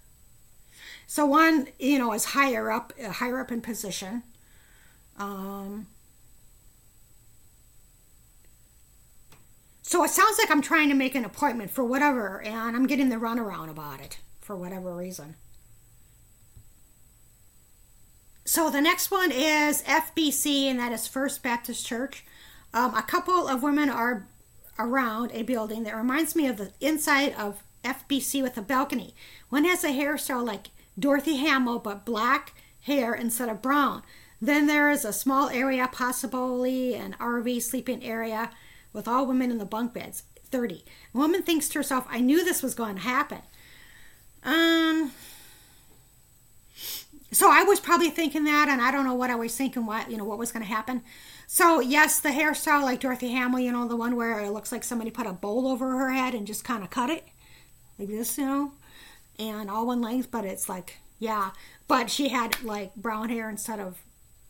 So 1.07 1.27
one, 1.27 1.69
you 1.79 1.99
know, 1.99 2.15
is 2.15 2.25
higher 2.25 2.71
up, 2.71 2.95
higher 2.99 3.39
up 3.39 3.53
in 3.53 3.61
position. 3.61 4.23
Um, 5.23 5.87
so 9.83 10.03
it 10.03 10.11
sounds 10.11 10.37
like 10.39 10.51
I'm 10.51 10.63
trying 10.63 10.89
to 10.89 10.97
make 10.97 11.15
an 11.15 11.25
appointment 11.25 11.71
for 11.71 11.85
whatever, 11.85 12.43
and 12.43 12.75
I'm 12.75 12.87
getting 12.89 13.09
the 13.09 13.17
runaround 13.17 13.71
about 13.71 14.01
it 14.01 14.19
for 14.41 14.57
whatever 14.57 14.95
reason. 14.95 15.37
So 18.45 18.69
the 18.69 18.81
next 18.81 19.13
one 19.13 19.31
is 19.31 19.83
FBC, 19.83 20.65
and 20.65 20.81
that 20.81 20.91
is 20.91 21.07
First 21.07 21.43
Baptist 21.43 21.87
Church. 21.87 22.25
Um, 22.75 22.93
a 22.97 23.03
couple 23.03 23.47
of 23.47 23.63
women 23.63 23.89
are 23.89 24.27
around 24.77 25.31
a 25.33 25.45
building 25.45 25.85
that 25.85 25.95
reminds 25.95 26.35
me 26.35 26.49
of 26.49 26.57
the 26.57 26.73
inside 26.81 27.33
of 27.39 27.63
FBC 27.85 28.43
with 28.43 28.59
a 28.59 28.63
balcony. 28.63 29.15
One 29.51 29.65
has 29.65 29.85
a 29.85 29.89
hairstyle 29.89 30.45
like 30.45 30.71
Dorothy 30.99 31.37
Hamill, 31.37 31.79
but 31.79 32.05
black 32.05 32.55
hair 32.81 33.15
instead 33.15 33.49
of 33.49 33.63
brown. 33.63 34.03
Then 34.43 34.67
there 34.67 34.91
is 34.91 35.05
a 35.05 35.13
small 35.13 35.49
area, 35.51 35.89
possibly 35.91 36.97
an 36.97 37.15
RV 37.21 37.63
sleeping 37.63 38.03
area, 38.03 38.51
with 38.93 39.07
all 39.07 39.25
women 39.25 39.53
in 39.53 39.59
the 39.59 39.65
bunk 39.65 39.95
beds. 39.95 40.25
30. 40.51 40.85
A 41.15 41.19
woman 41.19 41.45
thinks 41.45 41.69
to 41.69 41.79
herself, 41.79 42.07
I 42.11 42.21
knew 42.21 42.45
this 42.45 42.61
was 42.61 42.75
going 42.75 42.97
to 42.97 43.03
happen. 43.03 43.39
Um, 44.43 45.13
so 47.31 47.51
I 47.53 47.63
was 47.63 47.79
probably 47.79 48.11
thinking 48.11 48.43
that, 48.45 48.69
and 48.69 48.83
I 48.83 48.91
don't 48.91 49.07
know 49.07 49.15
what 49.15 49.31
I 49.31 49.37
was 49.37 49.57
thinking, 49.57 49.87
what, 49.87 50.11
you 50.11 50.17
know, 50.17 50.25
what 50.25 50.39
was 50.39 50.51
going 50.51 50.65
to 50.65 50.69
happen. 50.69 51.03
So, 51.47 51.79
yes, 51.79 52.19
the 52.19 52.31
hairstyle 52.31 52.83
like 52.83 52.99
Dorothy 52.99 53.29
Hamill, 53.29 53.61
you 53.61 53.71
know, 53.71 53.87
the 53.87 53.97
one 53.97 54.17
where 54.17 54.41
it 54.41 54.51
looks 54.51 54.73
like 54.73 54.83
somebody 54.83 55.13
put 55.13 55.29
a 55.29 55.33
bowl 55.33 55.69
over 55.69 55.97
her 55.99 56.11
head 56.11 56.35
and 56.35 56.49
just 56.49 56.65
kind 56.65 56.83
of 56.83 56.91
cut 56.91 57.11
it 57.11 57.25
like 57.97 58.09
this, 58.09 58.37
you 58.37 58.45
know, 58.45 58.73
and 59.39 59.71
all 59.71 59.87
one 59.87 60.03
length, 60.03 60.33
but 60.33 60.45
it's 60.45 60.69
like, 60.69 60.99
yeah. 61.21 61.53
But 61.87 62.11
she 62.11 62.31
had 62.31 62.61
like 62.65 62.97
brown 62.97 63.29
hair 63.29 63.49
instead 63.49 63.79
of 63.79 64.03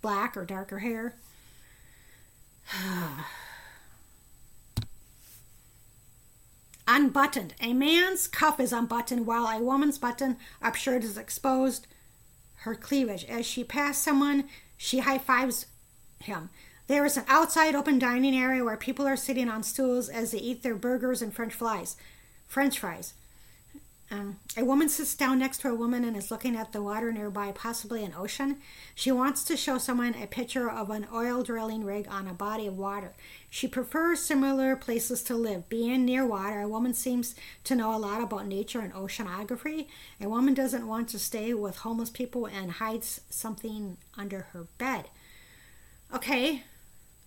black 0.03 0.37
or 0.37 0.45
darker 0.45 0.81
hair. 0.81 1.15
Unbuttoned. 6.87 7.55
A 7.61 7.73
man's 7.73 8.27
cuff 8.29 8.61
is 8.61 8.73
unbuttoned 8.73 9.27
while 9.27 9.47
a 9.47 9.63
woman's 9.63 9.99
button 9.99 10.37
up 10.61 10.75
shirt 10.75 11.05
is 11.05 11.17
exposed 11.17 11.87
her 12.57 12.75
cleavage. 12.75 13.25
As 13.25 13.47
she 13.47 13.65
passed 13.65 14.03
someone, 14.03 14.45
she 14.77 14.99
high 14.99 15.19
fives 15.19 15.67
him. 16.21 16.51
There 16.89 17.05
is 17.05 17.17
an 17.17 17.25
outside 17.29 17.75
open 17.75 17.99
dining 17.99 18.37
area 18.37 18.65
where 18.65 18.77
people 18.77 19.07
are 19.07 19.17
sitting 19.17 19.49
on 19.49 19.63
stools 19.63 20.09
as 20.09 20.33
they 20.33 20.39
eat 20.39 20.63
their 20.63 20.75
burgers 20.75 21.23
and 21.23 21.33
french 21.33 21.55
fries. 21.55 21.97
French 22.47 22.79
fries. 22.79 23.15
Um, 24.13 24.41
a 24.59 24.65
woman 24.65 24.91
sits 24.91 25.15
down 25.15 25.39
next 25.39 25.63
to 25.63 25.71
a 25.71 25.75
woman 25.75 26.05
and 26.05 26.15
is 26.19 26.31
looking 26.31 26.55
at 26.55 26.73
the 26.73 26.83
water 26.83 27.11
nearby, 27.11 27.51
possibly 27.51 28.05
an 28.05 28.13
ocean. 28.15 28.59
She 28.95 29.11
wants 29.11 29.43
to 29.45 29.57
show 29.57 29.79
someone 29.79 30.15
a 30.15 30.27
picture 30.27 30.71
of 30.71 30.91
an 30.91 31.07
oil 31.15 31.43
drilling 31.43 31.83
rig 31.83 32.07
on 32.11 32.29
a 32.29 32.35
body 32.35 32.67
of 32.67 32.77
water. 32.77 33.15
She 33.49 33.67
prefers 33.67 34.21
similar 34.21 34.77
places 34.77 35.23
to 35.25 35.35
live. 35.35 35.71
Being 35.71 36.05
near 36.05 36.27
water, 36.27 36.61
a 36.61 36.69
woman 36.69 36.93
seems 36.93 37.35
to 37.65 37.75
know 37.75 37.97
a 37.97 37.97
lot 37.97 38.21
about 38.21 38.47
nature 38.47 38.81
and 38.81 38.93
oceanography. 38.93 39.87
A 40.21 40.29
woman 40.29 40.53
doesn't 40.53 40.87
want 40.87 41.09
to 41.09 41.19
stay 41.19 41.55
with 41.55 41.79
homeless 41.79 42.11
people 42.11 42.45
and 42.45 42.73
hides 42.73 43.23
something 43.31 43.97
under 44.19 44.43
her 44.53 44.67
bed. 44.77 45.07
Okay, 46.15 46.65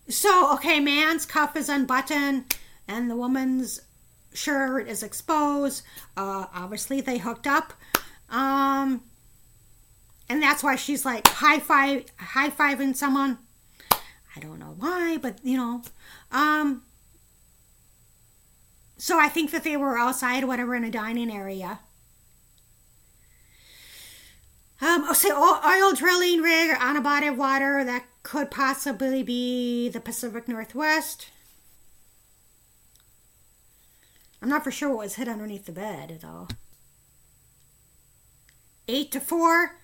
so, 0.08 0.54
okay, 0.54 0.80
man's 0.80 1.26
cuff 1.26 1.56
is 1.56 1.68
unbuttoned 1.68 2.56
and 2.88 3.10
the 3.10 3.16
woman's 3.16 3.82
shirt 4.36 4.88
is 4.88 5.04
exposed. 5.04 5.84
Uh, 6.16 6.46
obviously, 6.54 7.02
they 7.02 7.18
hooked 7.18 7.48
up. 7.48 7.74
Um, 8.30 9.02
and 10.30 10.42
that's 10.42 10.64
why 10.64 10.76
she's 10.76 11.06
like 11.06 11.28
high 11.28 11.60
five, 11.60 12.06
high 12.18 12.50
fiving 12.50 12.96
someone. 12.96 13.38
I 13.92 14.40
don't 14.40 14.60
know 14.60 14.76
why, 14.78 15.18
but 15.22 15.40
you 15.44 15.58
know. 15.58 15.82
Um, 16.32 16.84
so 18.98 19.20
I 19.20 19.30
think 19.30 19.52
that 19.52 19.64
they 19.64 19.78
were 19.78 19.98
outside, 19.98 20.44
whatever, 20.46 20.76
in 20.76 20.84
a 20.84 20.92
dining 20.92 21.32
area. 21.32 21.80
Um, 24.82 25.08
say 25.14 25.32
oil 25.32 25.94
drilling 25.94 26.42
rig 26.42 26.76
on 26.80 26.98
a 26.98 27.02
body 27.02 27.28
of 27.28 27.38
water 27.38 27.84
that 27.84 28.06
could 28.24 28.52
possibly 28.52 29.24
be 29.24 29.90
the 29.90 30.02
Pacific 30.02 30.48
Northwest. 30.48 31.28
I'm 34.46 34.52
not 34.52 34.64
for 34.64 34.70
sure 34.70 34.90
what 34.90 35.00
was 35.00 35.16
hid 35.16 35.28
underneath 35.28 35.66
the 35.66 35.72
bed, 35.72 36.20
though. 36.22 36.48
8 38.88 39.12
to 39.14 39.20
4. 39.20 39.80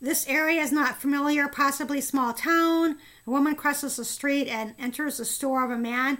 This 0.00 0.26
area 0.26 0.60
is 0.60 0.72
not 0.72 1.00
familiar, 1.00 1.46
possibly 1.46 2.00
small 2.00 2.32
town. 2.32 2.96
A 3.28 3.30
woman 3.30 3.54
crosses 3.54 3.94
the 3.94 4.04
street 4.04 4.48
and 4.48 4.74
enters 4.76 5.18
the 5.18 5.24
store 5.24 5.64
of 5.64 5.70
a 5.70 5.78
man 5.78 6.18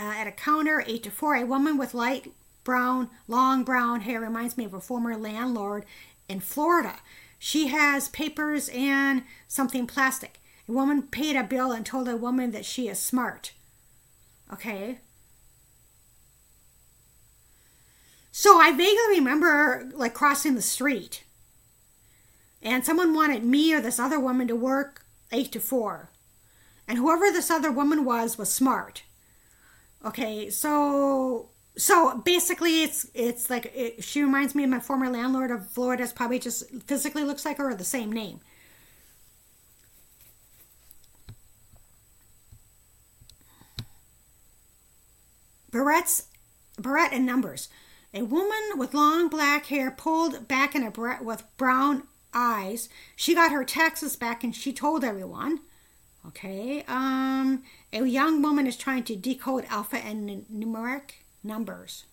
uh, 0.00 0.14
at 0.16 0.26
a 0.26 0.32
counter. 0.32 0.82
8 0.84 1.04
to 1.04 1.12
4. 1.12 1.36
A 1.36 1.44
woman 1.46 1.78
with 1.78 1.94
light 1.94 2.32
brown, 2.64 3.08
long 3.28 3.62
brown 3.62 4.00
hair 4.00 4.20
reminds 4.20 4.58
me 4.58 4.64
of 4.64 4.74
a 4.74 4.80
former 4.80 5.16
landlord 5.16 5.84
in 6.28 6.40
Florida. 6.40 6.96
She 7.38 7.68
has 7.68 8.08
papers 8.08 8.68
and 8.70 9.22
something 9.46 9.86
plastic. 9.86 10.40
A 10.68 10.72
woman 10.72 11.02
paid 11.02 11.36
a 11.36 11.44
bill 11.44 11.70
and 11.70 11.86
told 11.86 12.08
a 12.08 12.16
woman 12.16 12.50
that 12.50 12.64
she 12.64 12.88
is 12.88 12.98
smart. 12.98 13.52
Okay. 14.52 14.98
So 18.38 18.60
I 18.60 18.70
vaguely 18.70 19.18
remember 19.18 19.88
like 19.94 20.12
crossing 20.12 20.56
the 20.56 20.60
street. 20.60 21.24
And 22.60 22.84
someone 22.84 23.14
wanted 23.14 23.42
me 23.42 23.72
or 23.72 23.80
this 23.80 23.98
other 23.98 24.20
woman 24.20 24.46
to 24.48 24.54
work 24.54 25.06
8 25.32 25.50
to 25.52 25.58
4. 25.58 26.10
And 26.86 26.98
whoever 26.98 27.32
this 27.32 27.50
other 27.50 27.72
woman 27.72 28.04
was 28.04 28.36
was 28.36 28.52
smart. 28.52 29.04
Okay, 30.04 30.50
so 30.50 31.48
so 31.78 32.18
basically 32.26 32.82
it's 32.82 33.10
it's 33.14 33.48
like 33.48 33.72
it, 33.74 34.04
she 34.04 34.20
reminds 34.20 34.54
me 34.54 34.64
of 34.64 34.70
my 34.70 34.80
former 34.80 35.08
landlord 35.08 35.50
of 35.50 35.70
Florida. 35.70 36.02
It's 36.02 36.12
probably 36.12 36.38
just 36.38 36.68
physically 36.82 37.24
looks 37.24 37.46
like 37.46 37.56
her 37.56 37.70
or 37.70 37.74
the 37.74 37.84
same 37.84 38.12
name. 38.12 38.40
Barrett's 45.70 46.24
barrette 46.78 47.14
and 47.14 47.24
numbers. 47.24 47.70
A 48.16 48.22
woman 48.22 48.78
with 48.78 48.94
long 48.94 49.28
black 49.28 49.66
hair 49.66 49.90
pulled 49.90 50.48
back 50.48 50.74
in 50.74 50.82
a 50.82 50.90
barrette 50.90 51.22
with 51.22 51.44
brown 51.58 52.04
eyes. 52.32 52.88
She 53.14 53.34
got 53.34 53.52
her 53.52 53.62
taxes 53.62 54.16
back 54.16 54.42
and 54.42 54.56
she 54.56 54.72
told 54.72 55.04
everyone. 55.04 55.60
Okay. 56.26 56.82
Um 56.88 57.62
a 57.92 58.06
young 58.06 58.40
woman 58.40 58.66
is 58.66 58.78
trying 58.78 59.04
to 59.04 59.16
decode 59.16 59.66
alpha 59.68 59.98
and 59.98 60.46
numeric 60.50 61.10
numbers. 61.44 62.04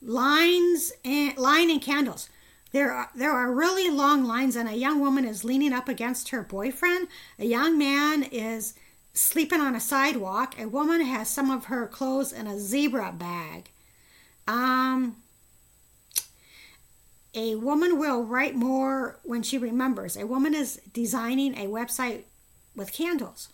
Lines 0.00 0.92
and 1.04 1.36
line 1.36 1.70
and 1.70 1.82
candles. 1.82 2.30
There 2.70 2.92
are, 2.92 3.10
there 3.14 3.32
are 3.32 3.52
really 3.52 3.90
long 3.90 4.24
lines, 4.24 4.56
and 4.56 4.66
a 4.66 4.74
young 4.74 5.00
woman 5.00 5.26
is 5.26 5.44
leaning 5.44 5.74
up 5.74 5.90
against 5.90 6.30
her 6.30 6.42
boyfriend. 6.42 7.08
A 7.38 7.44
young 7.44 7.76
man 7.76 8.22
is 8.22 8.72
sleeping 9.12 9.60
on 9.60 9.76
a 9.76 9.80
sidewalk. 9.80 10.58
A 10.58 10.66
woman 10.66 11.02
has 11.02 11.28
some 11.28 11.50
of 11.50 11.66
her 11.66 11.86
clothes 11.86 12.32
in 12.32 12.46
a 12.46 12.58
zebra 12.58 13.12
bag. 13.12 13.68
Um, 14.46 15.16
a 17.34 17.54
woman 17.56 17.98
will 17.98 18.24
write 18.24 18.54
more 18.54 19.18
when 19.22 19.42
she 19.42 19.56
remembers. 19.56 20.16
A 20.16 20.26
woman 20.26 20.54
is 20.54 20.80
designing 20.92 21.54
a 21.54 21.66
website 21.66 22.22
with 22.76 22.92
candles. 22.92 23.48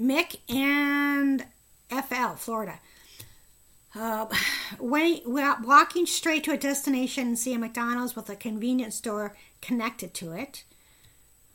Mick 0.00 0.36
and 0.48 1.46
FL, 1.90 2.34
Florida. 2.36 2.80
Uh, 3.94 4.26
way, 4.80 5.22
walking 5.26 6.06
straight 6.06 6.44
to 6.44 6.52
a 6.52 6.56
destination 6.56 7.28
and 7.28 7.38
see 7.38 7.52
a 7.52 7.58
McDonald's 7.58 8.16
with 8.16 8.30
a 8.30 8.36
convenience 8.36 8.96
store 8.96 9.36
connected 9.60 10.14
to 10.14 10.32
it. 10.32 10.64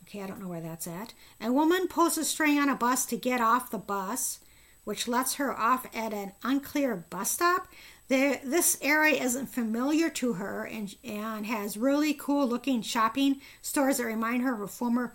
Okay, 0.04 0.22
I 0.22 0.26
don't 0.26 0.40
know 0.40 0.48
where 0.48 0.60
that's 0.60 0.86
at. 0.86 1.14
A 1.40 1.52
woman 1.52 1.88
pulls 1.88 2.16
a 2.16 2.24
string 2.24 2.58
on 2.58 2.68
a 2.68 2.76
bus 2.76 3.04
to 3.06 3.16
get 3.16 3.40
off 3.40 3.70
the 3.70 3.78
bus, 3.78 4.38
which 4.88 5.06
lets 5.06 5.34
her 5.34 5.52
off 5.52 5.84
at 5.94 6.14
an 6.14 6.32
unclear 6.42 6.96
bus 6.96 7.32
stop. 7.32 7.68
There, 8.08 8.40
this 8.42 8.78
area 8.80 9.22
isn't 9.22 9.50
familiar 9.50 10.08
to 10.08 10.32
her 10.32 10.64
and, 10.64 10.94
and 11.04 11.44
has 11.44 11.76
really 11.76 12.14
cool 12.14 12.48
looking 12.48 12.80
shopping 12.80 13.42
stores 13.60 13.98
that 13.98 14.06
remind 14.06 14.40
her 14.44 14.54
of 14.54 14.62
a 14.62 14.66
former 14.66 15.12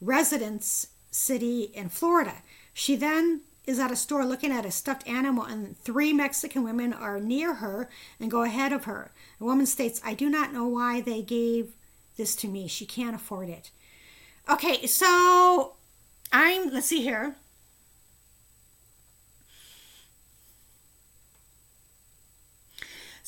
residence 0.00 0.88
city 1.12 1.70
in 1.74 1.90
Florida. 1.90 2.42
She 2.74 2.96
then 2.96 3.42
is 3.68 3.78
at 3.78 3.92
a 3.92 3.96
store 3.96 4.24
looking 4.24 4.50
at 4.50 4.66
a 4.66 4.72
stuffed 4.72 5.06
animal, 5.06 5.44
and 5.44 5.78
three 5.78 6.12
Mexican 6.12 6.64
women 6.64 6.92
are 6.92 7.20
near 7.20 7.54
her 7.54 7.88
and 8.18 8.28
go 8.28 8.42
ahead 8.42 8.72
of 8.72 8.86
her. 8.86 9.12
The 9.38 9.44
woman 9.44 9.66
states, 9.66 10.00
I 10.04 10.14
do 10.14 10.28
not 10.28 10.52
know 10.52 10.66
why 10.66 11.02
they 11.02 11.22
gave 11.22 11.76
this 12.16 12.34
to 12.34 12.48
me. 12.48 12.66
She 12.66 12.84
can't 12.84 13.14
afford 13.14 13.48
it. 13.48 13.70
Okay, 14.50 14.88
so 14.88 15.74
I'm, 16.32 16.70
let's 16.70 16.88
see 16.88 17.02
here. 17.02 17.36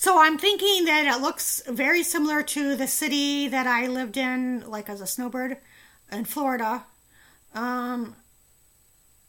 So 0.00 0.18
I'm 0.18 0.38
thinking 0.38 0.86
that 0.86 1.04
it 1.04 1.20
looks 1.20 1.60
very 1.68 2.02
similar 2.02 2.42
to 2.42 2.74
the 2.74 2.86
city 2.86 3.48
that 3.48 3.66
I 3.66 3.86
lived 3.86 4.16
in, 4.16 4.64
like 4.66 4.88
as 4.88 5.02
a 5.02 5.06
snowbird 5.06 5.58
in 6.10 6.24
Florida. 6.24 6.86
Um, 7.54 8.16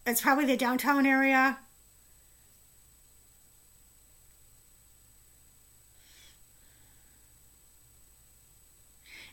it's 0.08 0.22
probably 0.22 0.46
the 0.46 0.56
downtown 0.56 1.06
area. 1.06 1.58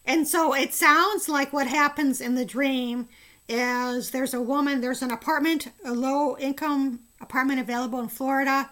And 0.05 0.27
so 0.27 0.53
it 0.57 0.75
sounds 0.75 1.29
like 1.29 1.53
what 1.53 1.69
happens 1.69 2.21
in 2.21 2.35
the 2.35 2.45
dream 2.45 3.09
is 3.49 4.11
there's 4.11 4.35
a 4.35 4.43
woman, 4.43 4.81
there's 4.81 5.03
an 5.03 5.13
apartment, 5.13 5.69
a 5.85 5.93
low 5.93 6.37
income 6.39 6.99
apartment 7.21 7.61
available 7.61 8.01
in 8.01 8.09
Florida, 8.09 8.71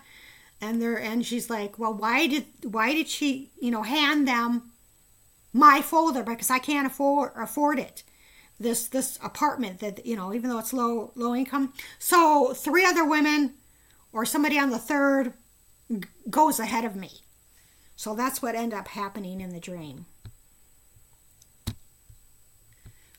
and 0.61 0.81
there 0.81 0.99
and 0.99 1.25
she's 1.25 1.51
like, 1.51 1.79
"Well, 1.79 1.95
why 1.95 2.27
did 2.27 2.47
why 2.63 2.93
did 2.93 3.09
she, 3.09 3.51
you 3.61 3.71
know, 3.71 3.83
hand 3.83 4.27
them 4.27 4.73
my 5.53 5.83
folder 5.83 6.23
because 6.23 6.51
I 6.51 6.59
can't 6.59 6.87
afford 6.87 7.33
afford 7.37 7.79
it." 7.79 8.03
This 8.59 8.87
this 8.87 9.19
apartment 9.23 9.81
that, 9.81 10.07
you 10.07 10.17
know, 10.17 10.33
even 10.33 10.51
though 10.51 10.59
it's 10.59 10.73
low 10.73 11.13
low 11.15 11.35
income. 11.35 11.75
So, 11.99 12.55
three 12.55 12.85
other 12.85 13.05
women 13.05 13.55
or 14.13 14.25
somebody 14.25 14.59
on 14.59 14.71
the 14.71 14.79
third 14.79 15.35
goes 16.31 16.59
ahead 16.59 16.85
of 16.85 16.97
me. 16.97 17.23
So 17.97 18.15
that's 18.15 18.43
what 18.43 18.55
ended 18.55 18.79
up 18.79 18.89
happening 18.89 19.41
in 19.41 19.51
the 19.51 19.61
dream. 19.61 20.07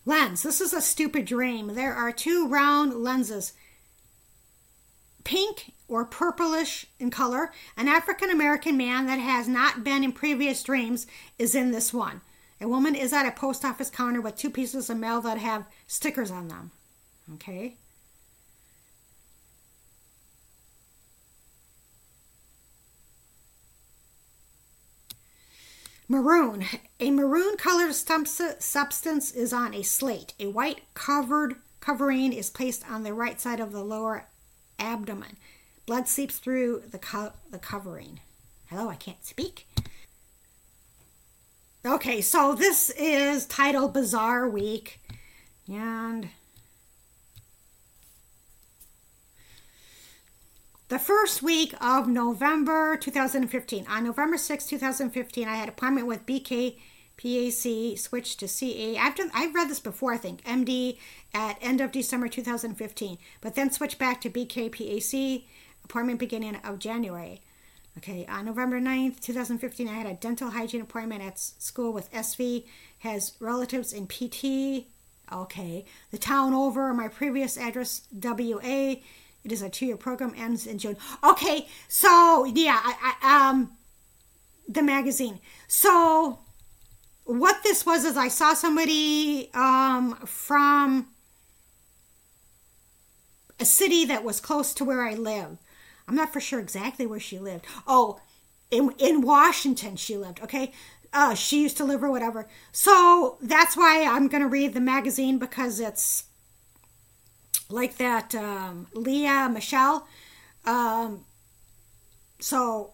Lens. 0.05 0.43
This 0.43 0.61
is 0.61 0.73
a 0.73 0.81
stupid 0.81 1.25
dream. 1.25 1.73
There 1.73 1.93
are 1.93 2.11
two 2.11 2.47
round 2.47 2.93
lenses, 2.93 3.53
pink 5.23 5.73
or 5.87 6.05
purplish 6.05 6.85
in 6.99 7.09
color. 7.09 7.51
An 7.75 7.87
African 7.87 8.29
American 8.29 8.77
man 8.77 9.05
that 9.07 9.19
has 9.19 9.47
not 9.47 9.83
been 9.83 10.03
in 10.03 10.11
previous 10.11 10.61
dreams 10.63 11.07
is 11.37 11.55
in 11.55 11.71
this 11.71 11.93
one. 11.93 12.21
A 12.59 12.67
woman 12.67 12.95
is 12.95 13.13
at 13.13 13.27
a 13.27 13.31
post 13.31 13.63
office 13.63 13.89
counter 13.89 14.19
with 14.21 14.35
two 14.35 14.49
pieces 14.49 14.89
of 14.89 14.97
mail 14.97 15.21
that 15.21 15.37
have 15.37 15.65
stickers 15.85 16.31
on 16.31 16.47
them. 16.47 16.71
Okay. 17.35 17.75
Maroon. 26.09 26.63
A 26.99 27.11
maroon 27.11 27.57
colored 27.57 27.93
substance 27.93 29.31
is 29.31 29.53
on 29.53 29.73
a 29.73 29.83
slate. 29.83 30.33
A 30.39 30.47
white 30.47 30.81
covered 30.93 31.57
covering 31.79 32.33
is 32.33 32.49
placed 32.49 32.89
on 32.89 33.03
the 33.03 33.13
right 33.13 33.39
side 33.39 33.59
of 33.59 33.71
the 33.71 33.83
lower 33.83 34.27
abdomen. 34.79 35.37
Blood 35.87 36.09
seeps 36.09 36.37
through 36.37 36.83
the, 36.91 36.99
co- 36.99 37.31
the 37.49 37.57
covering. 37.57 38.19
Hello, 38.65 38.89
I 38.89 38.95
can't 38.95 39.25
speak. 39.25 39.65
Okay, 41.85 42.19
so 42.19 42.53
this 42.53 42.89
is 42.89 43.45
titled 43.45 43.93
Bizarre 43.93 44.49
Week. 44.49 44.99
And 45.71 46.27
the 50.89 50.99
first 50.99 51.41
week 51.41 51.73
of 51.79 52.09
November 52.09 52.97
2015. 52.97 53.85
On 53.87 54.03
November 54.03 54.37
6, 54.37 54.65
2015, 54.65 55.47
I 55.47 55.55
had 55.55 55.69
appointment 55.69 56.05
with 56.05 56.25
BK 56.25 56.75
PAC, 57.17 57.97
switched 57.97 58.41
to 58.41 58.47
CA. 58.49 58.97
I've 58.97 59.15
done, 59.15 59.31
I've 59.33 59.55
read 59.55 59.69
this 59.69 59.79
before, 59.79 60.13
I 60.13 60.17
think, 60.17 60.43
MD 60.43 60.97
at 61.33 61.57
end 61.61 61.79
of 61.79 61.93
December 61.93 62.27
2015, 62.27 63.17
but 63.39 63.55
then 63.55 63.71
switched 63.71 63.97
back 63.97 64.19
to 64.21 64.29
BK 64.29 64.69
PAC, 64.69 65.47
appointment 65.87 66.19
beginning 66.19 66.57
of 66.57 66.79
January. 66.79 67.41
Okay, 67.97 68.25
on 68.27 68.45
November 68.45 68.79
9th, 68.79 69.21
2015, 69.21 69.87
I 69.87 69.93
had 69.93 70.05
a 70.05 70.13
dental 70.13 70.51
hygiene 70.51 70.81
appointment 70.81 71.23
at 71.23 71.39
school 71.39 71.93
with 71.93 72.11
SV, 72.11 72.65
has 72.99 73.33
relatives 73.39 73.93
in 73.93 74.05
PT. 74.05 74.87
Okay, 75.31 75.85
the 76.11 76.17
town 76.17 76.53
over, 76.53 76.93
my 76.93 77.07
previous 77.07 77.57
address, 77.57 78.07
WA, 78.11 78.97
it 79.43 79.51
is 79.51 79.61
a 79.61 79.69
two-year 79.69 79.97
program, 79.97 80.33
ends 80.37 80.67
in 80.67 80.77
June. 80.77 80.97
Okay, 81.23 81.67
so 81.87 82.43
yeah, 82.45 82.79
I, 82.83 83.13
I, 83.21 83.49
um, 83.49 83.71
the 84.67 84.83
magazine. 84.83 85.39
So 85.67 86.39
what 87.23 87.63
this 87.63 87.85
was 87.85 88.05
is 88.05 88.15
I 88.15 88.27
saw 88.27 88.53
somebody 88.53 89.49
um, 89.53 90.15
from 90.25 91.07
a 93.59 93.65
city 93.65 94.05
that 94.05 94.23
was 94.23 94.39
close 94.39 94.73
to 94.75 94.85
where 94.85 95.01
I 95.01 95.15
live. 95.15 95.57
I'm 96.07 96.15
not 96.15 96.31
for 96.31 96.39
sure 96.39 96.59
exactly 96.59 97.05
where 97.05 97.19
she 97.19 97.39
lived. 97.39 97.65
Oh, 97.85 98.19
in 98.71 98.93
in 98.97 99.21
Washington 99.21 99.95
she 99.95 100.17
lived. 100.17 100.41
Okay, 100.41 100.71
uh, 101.13 101.33
she 101.35 101.61
used 101.61 101.77
to 101.77 101.85
live 101.85 102.03
or 102.03 102.11
whatever. 102.11 102.47
So 102.71 103.37
that's 103.41 103.75
why 103.75 104.03
I'm 104.03 104.27
gonna 104.27 104.47
read 104.47 104.73
the 104.73 104.81
magazine 104.81 105.37
because 105.37 105.79
it's 105.79 106.25
like 107.69 107.97
that 107.97 108.33
um, 108.35 108.87
Lea 108.93 109.47
Michele. 109.49 110.07
Um, 110.65 111.25
so 112.39 112.93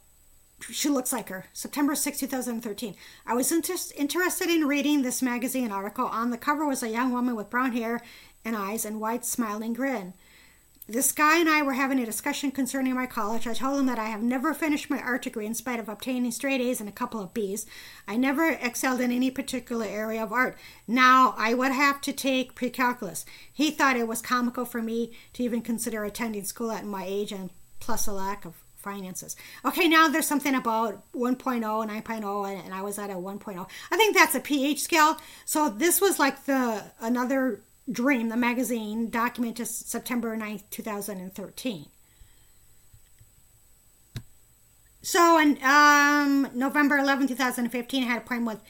she 0.72 0.90
looks 0.90 1.12
like 1.12 1.30
her. 1.30 1.46
September 1.54 1.96
6, 1.96 2.20
2013. 2.20 2.96
I 3.26 3.34
was 3.34 3.52
inter- 3.52 3.76
interested 3.98 4.50
in 4.50 4.68
reading 4.68 5.02
this 5.02 5.22
magazine 5.22 5.72
article. 5.72 6.06
On 6.06 6.30
the 6.30 6.38
cover 6.38 6.66
was 6.66 6.84
a 6.84 6.90
young 6.90 7.12
woman 7.12 7.36
with 7.36 7.50
brown 7.50 7.74
hair 7.74 8.02
and 8.46 8.56
eyes 8.56 8.86
and 8.86 9.02
wide 9.02 9.26
smiling 9.26 9.74
grin. 9.74 10.14
This 10.86 11.14
guy 11.14 11.40
and 11.40 11.48
I 11.48 11.62
were 11.62 11.74
having 11.74 11.98
a 12.00 12.06
discussion 12.06 12.52
concerning 12.52 12.94
my 12.94 13.06
college. 13.06 13.48
I 13.48 13.54
told 13.54 13.80
him 13.80 13.86
that 13.86 14.00
I 14.00 14.08
have 14.08 14.22
never 14.22 14.54
finished 14.54 14.90
my 14.90 15.00
art 15.00 15.22
degree 15.22 15.46
in 15.46 15.54
spite 15.54 15.80
of 15.80 15.88
obtaining 15.88 16.30
straight 16.32 16.60
A's 16.60 16.82
and 16.82 16.90
a 16.90 16.94
couple 16.94 17.22
of 17.22 17.34
B's. 17.34 17.66
I 18.06 18.18
never 18.18 18.50
excelled 18.50 19.00
in 19.00 19.10
any 19.10 19.32
particular 19.32 19.86
area 19.86 20.22
of 20.22 20.34
art. 20.34 20.58
Now 20.86 21.36
I 21.38 21.54
would 21.54 21.72
have 21.72 22.02
to 22.02 22.12
take 22.12 22.54
pre 22.54 22.70
calculus. 22.70 23.26
He 23.52 23.72
thought 23.72 23.96
it 23.96 24.10
was 24.10 24.22
comical 24.22 24.66
for 24.66 24.82
me 24.82 25.14
to 25.34 25.44
even 25.44 25.62
consider 25.62 26.04
attending 26.04 26.44
school 26.44 26.70
at 26.70 26.86
my 26.86 27.06
age 27.08 27.32
and 27.32 27.52
plus 27.80 28.06
a 28.06 28.12
lack 28.12 28.44
of 28.44 28.56
finances. 28.76 29.38
Okay, 29.64 29.88
now 29.88 30.10
there's 30.10 30.28
something 30.28 30.54
about 30.54 31.02
1.0, 31.14 31.56
and 31.56 32.04
9.0, 32.04 32.66
and 32.66 32.74
I 32.74 32.82
was 32.82 33.00
at 33.00 33.10
a 33.10 33.14
1.0. 33.14 33.70
I 33.90 33.96
think 33.96 34.18
that's 34.18 34.36
a 34.36 34.42
pH 34.42 34.82
scale. 34.82 35.16
So 35.46 35.70
this 35.70 36.02
was 36.02 36.20
like 36.20 36.44
the 36.44 36.84
another 37.00 37.62
Dream, 37.92 38.30
the 38.30 38.38
magazine, 38.38 39.10
document 39.10 39.58
to 39.58 39.66
September 39.66 40.38
9th, 40.38 40.64
2013. 40.70 41.88
So, 45.02 45.38
in 45.38 45.62
um, 45.64 46.48
November 46.54 46.98
11, 46.98 47.28
2015, 47.28 48.04
I 48.04 48.08
had 48.08 48.20
a 48.20 48.22
appointment 48.22 48.62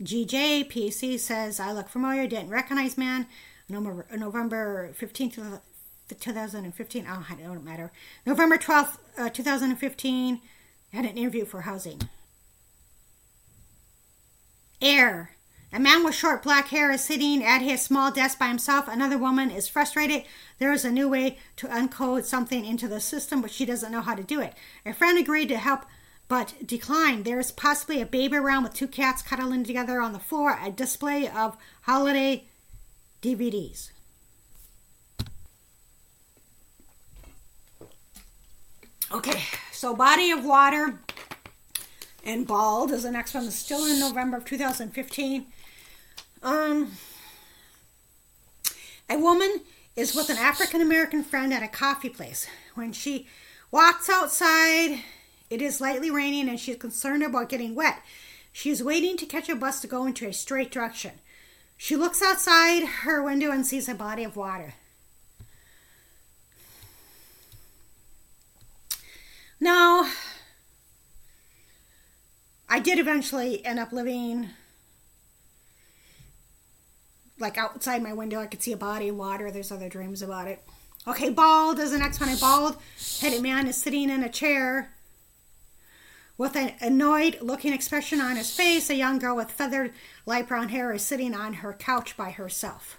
with 0.00 0.08
GJ. 0.08 0.70
PAC 0.70 1.20
says, 1.20 1.60
I 1.60 1.72
look 1.72 1.90
familiar, 1.90 2.26
didn't 2.26 2.48
recognize 2.48 2.96
man. 2.96 3.26
November, 3.68 4.06
November 4.16 4.94
15th, 4.98 5.60
2015, 6.18 7.06
oh, 7.08 7.26
it 7.30 7.42
don't 7.42 7.64
matter. 7.64 7.92
November 8.24 8.56
12th, 8.56 8.98
uh, 9.18 9.28
2015, 9.28 10.40
I 10.92 10.96
had 10.96 11.04
an 11.04 11.16
interview 11.16 11.44
for 11.44 11.62
housing. 11.62 12.00
Air. 14.80 15.36
A 15.74 15.80
man 15.80 16.04
with 16.04 16.14
short 16.14 16.42
black 16.42 16.68
hair 16.68 16.90
is 16.90 17.02
sitting 17.02 17.42
at 17.42 17.62
his 17.62 17.80
small 17.80 18.10
desk 18.10 18.38
by 18.38 18.48
himself. 18.48 18.88
Another 18.88 19.16
woman 19.16 19.50
is 19.50 19.68
frustrated. 19.68 20.24
There 20.58 20.72
is 20.72 20.84
a 20.84 20.90
new 20.90 21.08
way 21.08 21.38
to 21.56 21.66
uncode 21.66 22.24
something 22.24 22.66
into 22.66 22.86
the 22.86 23.00
system, 23.00 23.40
but 23.40 23.50
she 23.50 23.64
doesn't 23.64 23.90
know 23.90 24.02
how 24.02 24.14
to 24.14 24.22
do 24.22 24.40
it. 24.40 24.52
A 24.84 24.92
friend 24.92 25.18
agreed 25.18 25.48
to 25.48 25.56
help 25.56 25.86
but 26.28 26.54
declined. 26.66 27.24
There 27.24 27.40
is 27.40 27.50
possibly 27.50 28.02
a 28.02 28.06
baby 28.06 28.36
around 28.36 28.64
with 28.64 28.74
two 28.74 28.86
cats 28.86 29.22
cuddling 29.22 29.64
together 29.64 30.00
on 30.00 30.12
the 30.12 30.18
floor, 30.18 30.58
a 30.62 30.70
display 30.70 31.26
of 31.26 31.56
holiday 31.82 32.44
DVDs. 33.22 33.92
Okay, 39.10 39.42
so 39.72 39.94
body 39.94 40.30
of 40.30 40.44
water 40.44 41.00
and 42.24 42.46
bald 42.46 42.92
is 42.92 43.02
the 43.02 43.10
next 43.10 43.34
one. 43.34 43.46
It's 43.46 43.56
still 43.56 43.84
in 43.86 44.00
November 44.00 44.36
of 44.36 44.44
2015. 44.44 45.46
Um, 46.42 46.92
a 49.08 49.16
woman 49.16 49.60
is 49.94 50.14
with 50.14 50.28
an 50.28 50.38
African 50.38 50.80
American 50.80 51.22
friend 51.22 51.52
at 51.52 51.62
a 51.62 51.68
coffee 51.68 52.08
place. 52.08 52.46
When 52.74 52.92
she 52.92 53.28
walks 53.70 54.10
outside, 54.10 55.00
it 55.50 55.62
is 55.62 55.80
lightly 55.80 56.10
raining 56.10 56.48
and 56.48 56.58
she's 56.58 56.76
concerned 56.76 57.22
about 57.22 57.48
getting 57.48 57.74
wet. 57.74 58.02
She 58.52 58.70
is 58.70 58.82
waiting 58.82 59.16
to 59.18 59.26
catch 59.26 59.48
a 59.48 59.54
bus 59.54 59.80
to 59.80 59.86
go 59.86 60.04
into 60.04 60.26
a 60.26 60.32
straight 60.32 60.70
direction. 60.70 61.12
She 61.76 61.96
looks 61.96 62.22
outside 62.22 62.84
her 63.02 63.22
window 63.22 63.50
and 63.50 63.66
sees 63.66 63.88
a 63.88 63.94
body 63.94 64.24
of 64.24 64.36
water. 64.36 64.74
Now, 69.60 70.10
I 72.68 72.80
did 72.80 72.98
eventually 72.98 73.64
end 73.64 73.78
up 73.78 73.92
living 73.92 74.50
like 77.42 77.58
outside 77.58 78.02
my 78.02 78.14
window, 78.14 78.40
I 78.40 78.46
could 78.46 78.62
see 78.62 78.72
a 78.72 78.76
body 78.78 79.08
in 79.08 79.18
water. 79.18 79.50
There's 79.50 79.70
other 79.72 79.90
dreams 79.90 80.22
about 80.22 80.46
it. 80.48 80.62
Okay, 81.06 81.28
bald 81.30 81.78
is 81.80 81.90
the 81.90 81.98
next 81.98 82.20
one. 82.20 82.30
A 82.30 82.36
bald 82.36 82.76
headed 83.20 83.42
man 83.42 83.66
is 83.66 83.76
sitting 83.76 84.08
in 84.08 84.22
a 84.22 84.28
chair 84.30 84.94
With 86.38 86.56
an 86.56 86.72
annoyed 86.80 87.38
looking 87.40 87.72
expression 87.72 88.20
on 88.20 88.36
his 88.36 88.50
face, 88.54 88.88
a 88.90 88.94
young 88.94 89.18
girl 89.18 89.36
with 89.36 89.50
feathered 89.50 89.92
light 90.26 90.48
brown 90.48 90.70
hair 90.70 90.92
is 90.92 91.02
sitting 91.02 91.34
on 91.34 91.54
her 91.54 91.72
couch 91.72 92.16
by 92.16 92.30
herself. 92.30 92.98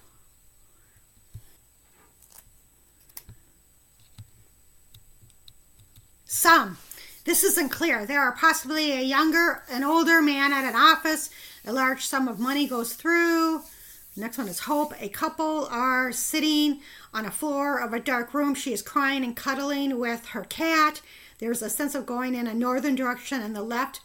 Some. 6.25 6.77
This 7.25 7.43
isn't 7.43 7.69
clear. 7.69 8.06
There 8.06 8.21
are 8.21 8.34
possibly 8.34 8.91
a 8.91 9.01
younger, 9.01 9.63
an 9.71 9.84
older 9.84 10.21
man 10.21 10.51
at 10.51 10.65
an 10.65 10.75
office. 10.75 11.29
A 11.65 11.71
large 11.71 12.06
sum 12.06 12.27
of 12.27 12.39
money 12.39 12.67
goes 12.67 12.93
through. 12.93 13.62
Next 14.15 14.38
one 14.38 14.47
is 14.47 14.60
Hope. 14.60 14.93
A 15.02 15.10
couple 15.10 15.67
are 15.71 16.12
sitting 16.12 16.82
on 17.13 17.26
a 17.26 17.32
floor 17.32 17.80
of 17.80 17.93
a 17.93 17.99
dark 17.99 18.34
room. 18.34 18.54
She 18.54 18.71
is 18.71 18.84
crying 18.84 19.23
and 19.23 19.36
cuddling 19.36 19.97
with 19.97 20.28
her 20.28 20.43
cat. 20.43 21.02
There's 21.39 21.63
a 21.63 21.69
sense 21.69 21.95
of 21.95 22.06
going 22.06 22.36
in 22.36 22.45
a 22.45 22.54
northern 22.54 22.93
direction 22.93 23.41
and 23.41 23.56
the 23.56 23.63
left 23.63 24.02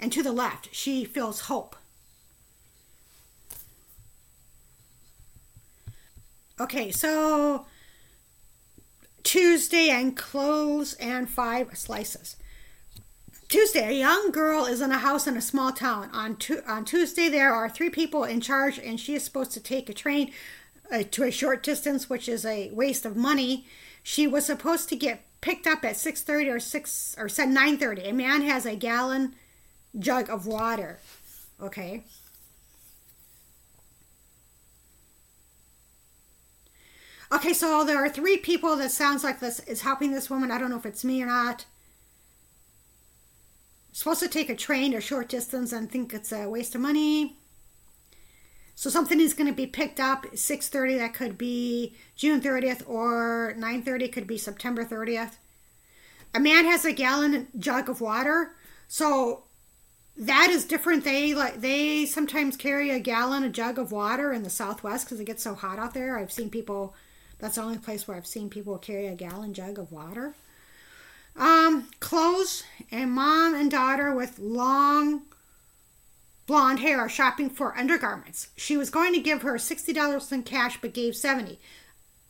and 0.00 0.10
to 0.12 0.22
the 0.22 0.32
left. 0.32 0.74
She 0.74 1.04
feels 1.04 1.42
hope. 1.42 1.76
Okay, 6.60 6.90
so 6.90 7.66
Tuesday 9.22 9.90
and 9.90 10.16
clothes 10.16 10.94
and 10.94 11.30
five 11.30 11.78
slices. 11.78 12.36
Tuesday, 13.52 13.86
a 13.86 13.92
young 13.92 14.30
girl 14.30 14.64
is 14.64 14.80
in 14.80 14.90
a 14.92 14.96
house 14.96 15.26
in 15.26 15.36
a 15.36 15.42
small 15.42 15.72
town. 15.72 16.08
On, 16.14 16.36
tu- 16.36 16.62
on 16.66 16.86
Tuesday, 16.86 17.28
there 17.28 17.52
are 17.52 17.68
three 17.68 17.90
people 17.90 18.24
in 18.24 18.40
charge, 18.40 18.78
and 18.78 18.98
she 18.98 19.14
is 19.14 19.24
supposed 19.24 19.52
to 19.52 19.60
take 19.60 19.90
a 19.90 19.92
train 19.92 20.32
uh, 20.90 21.02
to 21.10 21.24
a 21.24 21.30
short 21.30 21.62
distance, 21.62 22.08
which 22.08 22.30
is 22.30 22.46
a 22.46 22.70
waste 22.70 23.04
of 23.04 23.14
money. 23.14 23.66
She 24.02 24.26
was 24.26 24.46
supposed 24.46 24.88
to 24.88 24.96
get 24.96 25.26
picked 25.42 25.66
up 25.66 25.84
at 25.84 25.96
6.30 25.96 26.50
or 26.50 26.60
6 26.60 27.16
or 27.18 27.28
said 27.28 27.50
9.30. 27.50 28.08
A 28.08 28.12
man 28.14 28.40
has 28.40 28.64
a 28.64 28.74
gallon 28.74 29.34
jug 29.98 30.30
of 30.30 30.46
water. 30.46 30.98
Okay. 31.60 32.04
Okay, 37.30 37.52
so 37.52 37.84
there 37.84 38.02
are 38.02 38.08
three 38.08 38.38
people 38.38 38.76
that 38.76 38.92
sounds 38.92 39.22
like 39.22 39.40
this 39.40 39.60
is 39.60 39.82
helping 39.82 40.12
this 40.12 40.30
woman. 40.30 40.50
I 40.50 40.56
don't 40.56 40.70
know 40.70 40.78
if 40.78 40.86
it's 40.86 41.04
me 41.04 41.22
or 41.22 41.26
not 41.26 41.66
supposed 43.92 44.20
to 44.20 44.28
take 44.28 44.48
a 44.48 44.56
train 44.56 44.94
a 44.94 45.00
short 45.00 45.28
distance 45.28 45.72
and 45.72 45.90
think 45.90 46.12
it's 46.12 46.32
a 46.32 46.48
waste 46.48 46.74
of 46.74 46.80
money. 46.80 47.36
So 48.74 48.90
something 48.90 49.20
is 49.20 49.34
going 49.34 49.48
to 49.48 49.52
be 49.52 49.66
picked 49.66 50.00
up 50.00 50.26
6:30 50.34 50.98
that 50.98 51.14
could 51.14 51.36
be 51.36 51.94
June 52.16 52.40
30th 52.40 52.82
or 52.88 53.54
9:30 53.58 54.10
could 54.10 54.26
be 54.26 54.38
September 54.38 54.84
30th. 54.84 55.36
A 56.34 56.40
man 56.40 56.64
has 56.64 56.84
a 56.84 56.92
gallon 56.92 57.48
jug 57.58 57.90
of 57.90 58.00
water. 58.00 58.56
So 58.88 59.44
that 60.16 60.48
is 60.50 60.64
different. 60.64 61.04
They 61.04 61.34
like 61.34 61.60
they 61.60 62.06
sometimes 62.06 62.56
carry 62.56 62.90
a 62.90 62.98
gallon 62.98 63.44
a 63.44 63.50
jug 63.50 63.78
of 63.78 63.92
water 63.92 64.32
in 64.32 64.42
the 64.42 64.50
southwest 64.50 65.08
cuz 65.08 65.20
it 65.20 65.24
gets 65.24 65.42
so 65.42 65.54
hot 65.54 65.78
out 65.78 65.94
there. 65.94 66.18
I've 66.18 66.32
seen 66.32 66.50
people 66.50 66.94
that's 67.38 67.56
the 67.56 67.62
only 67.62 67.78
place 67.78 68.08
where 68.08 68.16
I've 68.16 68.26
seen 68.26 68.48
people 68.48 68.78
carry 68.78 69.06
a 69.06 69.14
gallon 69.14 69.52
jug 69.52 69.78
of 69.78 69.92
water. 69.92 70.34
Um, 71.36 71.88
clothes 72.00 72.64
and 72.90 73.10
mom 73.12 73.54
and 73.54 73.70
daughter 73.70 74.14
with 74.14 74.38
long 74.38 75.22
blonde 76.46 76.80
hair 76.80 76.98
are 77.00 77.08
shopping 77.08 77.48
for 77.48 77.76
undergarments. 77.76 78.48
She 78.56 78.76
was 78.76 78.90
going 78.90 79.14
to 79.14 79.20
give 79.20 79.42
her 79.42 79.54
$60 79.54 80.32
in 80.32 80.42
cash 80.42 80.78
but 80.80 80.92
gave 80.92 81.16
70. 81.16 81.58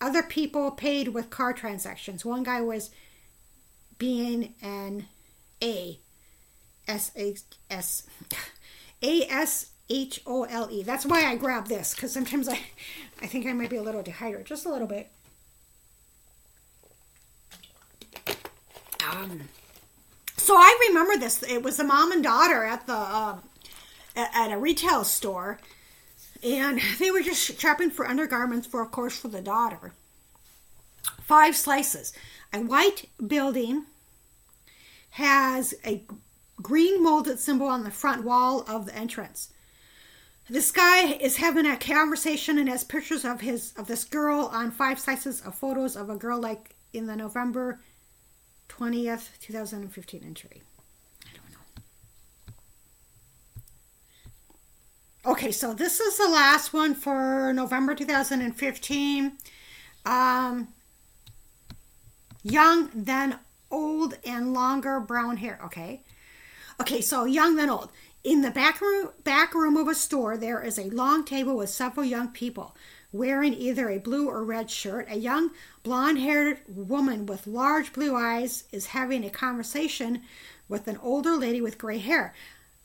Other 0.00 0.22
people 0.22 0.70
paid 0.70 1.08
with 1.08 1.30
card 1.30 1.56
transactions. 1.56 2.24
One 2.24 2.42
guy 2.42 2.60
was 2.60 2.90
being 3.98 4.54
an 4.62 5.06
A 5.62 5.98
S 6.88 7.12
A 7.16 7.36
S 7.70 8.04
A 9.02 9.22
S 9.28 9.70
H 9.88 10.20
O 10.26 10.42
L 10.44 10.68
E. 10.70 10.82
That's 10.82 11.06
why 11.06 11.24
I 11.24 11.36
grabbed 11.36 11.68
this 11.68 11.94
because 11.94 12.12
sometimes 12.12 12.48
I 12.48 12.58
I 13.20 13.26
think 13.26 13.46
I 13.46 13.52
might 13.52 13.70
be 13.70 13.76
a 13.76 13.82
little 13.82 14.02
dehydrated, 14.02 14.46
just 14.46 14.66
a 14.66 14.70
little 14.70 14.88
bit. 14.88 15.10
Um, 19.12 19.42
so 20.36 20.54
I 20.56 20.86
remember 20.88 21.18
this. 21.18 21.42
It 21.42 21.62
was 21.62 21.78
a 21.78 21.84
mom 21.84 22.12
and 22.12 22.22
daughter 22.22 22.64
at 22.64 22.86
the 22.86 22.96
um, 22.96 23.42
at, 24.16 24.50
a 24.50 24.58
retail 24.58 25.04
store, 25.04 25.58
and 26.42 26.80
they 26.98 27.10
were 27.10 27.22
just 27.22 27.60
shopping 27.60 27.90
for 27.90 28.06
undergarments 28.06 28.66
for, 28.66 28.82
of 28.82 28.90
course, 28.90 29.18
for 29.18 29.28
the 29.28 29.42
daughter. 29.42 29.92
Five 31.20 31.56
slices. 31.56 32.12
A 32.52 32.60
white 32.60 33.08
building 33.26 33.86
has 35.10 35.74
a 35.84 36.02
green 36.60 37.02
molded 37.02 37.38
symbol 37.38 37.66
on 37.66 37.84
the 37.84 37.90
front 37.90 38.24
wall 38.24 38.64
of 38.68 38.86
the 38.86 38.94
entrance. 38.94 39.50
This 40.48 40.70
guy 40.70 41.12
is 41.12 41.36
having 41.36 41.66
a 41.66 41.76
conversation 41.76 42.58
and 42.58 42.68
has 42.68 42.84
pictures 42.84 43.24
of 43.24 43.40
his 43.40 43.72
of 43.76 43.86
this 43.86 44.04
girl 44.04 44.50
on 44.52 44.70
five 44.70 44.98
slices 44.98 45.40
of 45.42 45.54
photos 45.54 45.96
of 45.96 46.10
a 46.10 46.16
girl 46.16 46.40
like 46.40 46.74
in 46.92 47.06
the 47.06 47.16
November 47.16 47.80
20th, 48.78 49.38
2015 49.40 50.22
entry. 50.24 50.62
I 51.24 51.28
don't 51.34 51.50
know. 55.26 55.32
Okay, 55.32 55.52
so 55.52 55.74
this 55.74 56.00
is 56.00 56.16
the 56.16 56.28
last 56.28 56.72
one 56.72 56.94
for 56.94 57.52
November 57.52 57.94
2015. 57.94 59.32
Um, 60.04 60.68
young, 62.42 62.90
then 62.94 63.38
old, 63.70 64.18
and 64.24 64.52
longer 64.52 65.00
brown 65.00 65.36
hair. 65.36 65.60
Okay. 65.64 66.02
Okay, 66.80 67.00
so 67.00 67.24
young, 67.24 67.56
then 67.56 67.70
old. 67.70 67.90
In 68.24 68.42
the 68.42 68.50
back 68.50 68.80
room, 68.80 69.10
back 69.24 69.54
room 69.54 69.76
of 69.76 69.88
a 69.88 69.94
store, 69.94 70.36
there 70.36 70.62
is 70.62 70.78
a 70.78 70.84
long 70.90 71.24
table 71.24 71.56
with 71.56 71.70
several 71.70 72.06
young 72.06 72.28
people 72.28 72.74
wearing 73.12 73.54
either 73.54 73.88
a 73.88 73.98
blue 73.98 74.28
or 74.28 74.44
red 74.44 74.70
shirt. 74.70 75.06
A 75.10 75.16
young 75.16 75.50
blonde 75.82 76.18
haired 76.18 76.60
woman 76.68 77.26
with 77.26 77.46
large 77.46 77.92
blue 77.92 78.16
eyes 78.16 78.64
is 78.72 78.86
having 78.86 79.24
a 79.24 79.30
conversation 79.30 80.22
with 80.68 80.88
an 80.88 80.98
older 81.02 81.36
lady 81.36 81.60
with 81.60 81.78
gray 81.78 81.98
hair. 81.98 82.34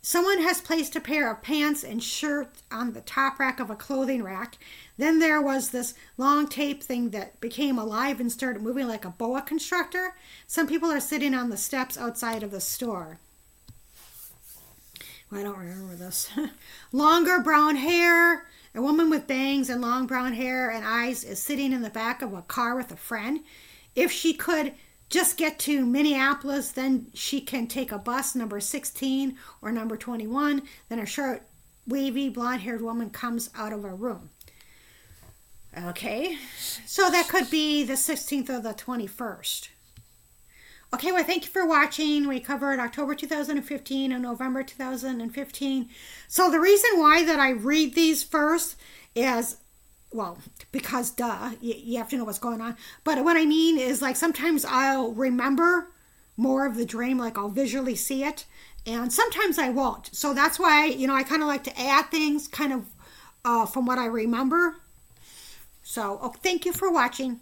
Someone 0.02 0.42
has 0.42 0.62
placed 0.62 0.96
a 0.96 1.02
pair 1.02 1.30
of 1.30 1.42
pants 1.42 1.84
and 1.84 2.02
shirt 2.02 2.50
on 2.72 2.94
the 2.94 3.02
top 3.02 3.40
rack 3.40 3.60
of 3.60 3.70
a 3.70 3.76
clothing 3.76 4.24
rack. 4.24 4.58
Then 4.98 5.20
there 5.20 5.42
was 5.42 5.70
this 5.70 5.96
long 6.18 6.48
tape 6.48 6.82
thing 6.84 7.10
that 7.10 7.40
became 7.42 7.78
alive 7.78 8.20
and 8.20 8.32
started 8.32 8.62
moving 8.62 8.88
like 8.88 9.06
a 9.06 9.10
boa 9.10 9.42
constrictor. 9.42 10.16
Some 10.46 10.68
people 10.68 10.90
are 10.90 11.00
sitting 11.00 11.34
on 11.34 11.50
the 11.50 11.58
steps 11.58 11.98
outside 11.98 12.44
of 12.44 12.52
the 12.52 12.62
store. 12.62 13.20
Well, 15.30 15.42
I 15.42 15.44
don't 15.44 15.58
remember 15.58 15.96
this. 15.96 16.30
Longer 16.94 17.40
brown 17.42 17.76
hair, 17.76 18.46
a 18.78 18.82
woman 18.82 19.10
with 19.10 19.26
bangs 19.26 19.72
and 19.72 19.82
long 19.82 20.06
brown 20.06 20.34
hair 20.34 20.70
and 20.70 20.86
eyes 20.86 21.24
is 21.24 21.42
sitting 21.42 21.74
in 21.74 21.82
the 21.82 21.90
back 21.90 22.22
of 22.22 22.34
a 22.34 22.44
car 22.44 22.76
with 22.76 22.92
a 22.92 22.96
friend. 22.96 23.40
If 23.96 24.12
she 24.12 24.36
could 24.36 24.74
just 25.10 25.36
get 25.36 25.58
to 25.60 25.84
Minneapolis, 25.84 26.72
then 26.72 27.08
she 27.16 27.42
can 27.42 27.66
take 27.66 27.92
a 27.92 27.98
bus 27.98 28.36
number 28.36 28.60
16 28.60 29.36
or 29.63 29.72
number 29.72 29.98
21. 29.98 30.62
Then 30.90 31.00
a 31.00 31.08
short, 31.08 31.48
wavy, 31.88 32.30
blonde 32.30 32.62
haired 32.62 32.82
woman 32.82 33.10
comes 33.10 33.50
out 33.56 33.74
of 33.74 33.84
a 33.84 33.90
room. 33.90 34.30
Okay, 35.86 36.38
so 36.86 37.10
that 37.10 37.28
could 37.28 37.50
be 37.50 37.84
the 37.84 37.94
16th 37.94 38.50
or 38.50 38.60
the 38.60 38.76
21st. 38.76 39.70
Okay, 40.93 41.12
well, 41.12 41.23
thank 41.23 41.43
you 41.43 41.52
for 41.52 41.65
watching. 41.67 42.30
We 42.30 42.39
covered 42.39 42.80
October 42.80 43.13
2015 43.13 44.12
and 44.13 44.23
November 44.23 44.63
2015. 44.63 45.89
So 46.30 46.50
the 46.50 46.62
reason 46.62 46.91
why 46.95 47.26
that 47.26 47.39
I 47.39 47.50
read 47.50 47.93
these 47.93 48.23
first 48.23 48.78
is, 49.13 49.58
well, 50.13 50.38
because 50.71 51.12
duh, 51.12 51.52
you, 51.60 51.73
you 51.78 51.97
have 51.97 52.08
to 52.10 52.17
know 52.17 52.23
what's 52.23 52.39
going 52.39 52.62
on. 52.62 52.78
But 53.04 53.21
what 53.26 53.36
I 53.36 53.45
mean 53.45 53.78
is 53.78 54.02
like 54.02 54.15
sometimes 54.15 54.63
I'll 54.63 55.12
remember 55.12 55.89
more 56.38 56.65
of 56.65 56.78
the 56.78 56.86
dream, 56.86 57.17
like 57.17 57.38
I'll 57.38 57.50
visually 57.50 57.95
see 57.95 58.23
it, 58.23 58.45
and 58.86 59.12
sometimes 59.12 59.60
I 59.60 59.69
won't. 59.69 60.15
So 60.15 60.34
that's 60.34 60.58
why, 60.58 60.86
you 60.86 61.06
know, 61.06 61.15
I 61.15 61.23
kind 61.23 61.41
of 61.41 61.50
like 61.50 61.65
to 61.65 61.78
add 61.78 62.10
things 62.12 62.47
kind 62.47 62.71
of 62.71 62.86
uh, 63.43 63.65
from 63.65 63.86
what 63.86 64.00
I 64.00 64.06
remember. 64.06 64.78
So, 65.84 66.17
oh, 66.21 66.34
thank 66.41 66.65
you 66.65 66.71
for 66.71 66.89
watching. 66.89 67.41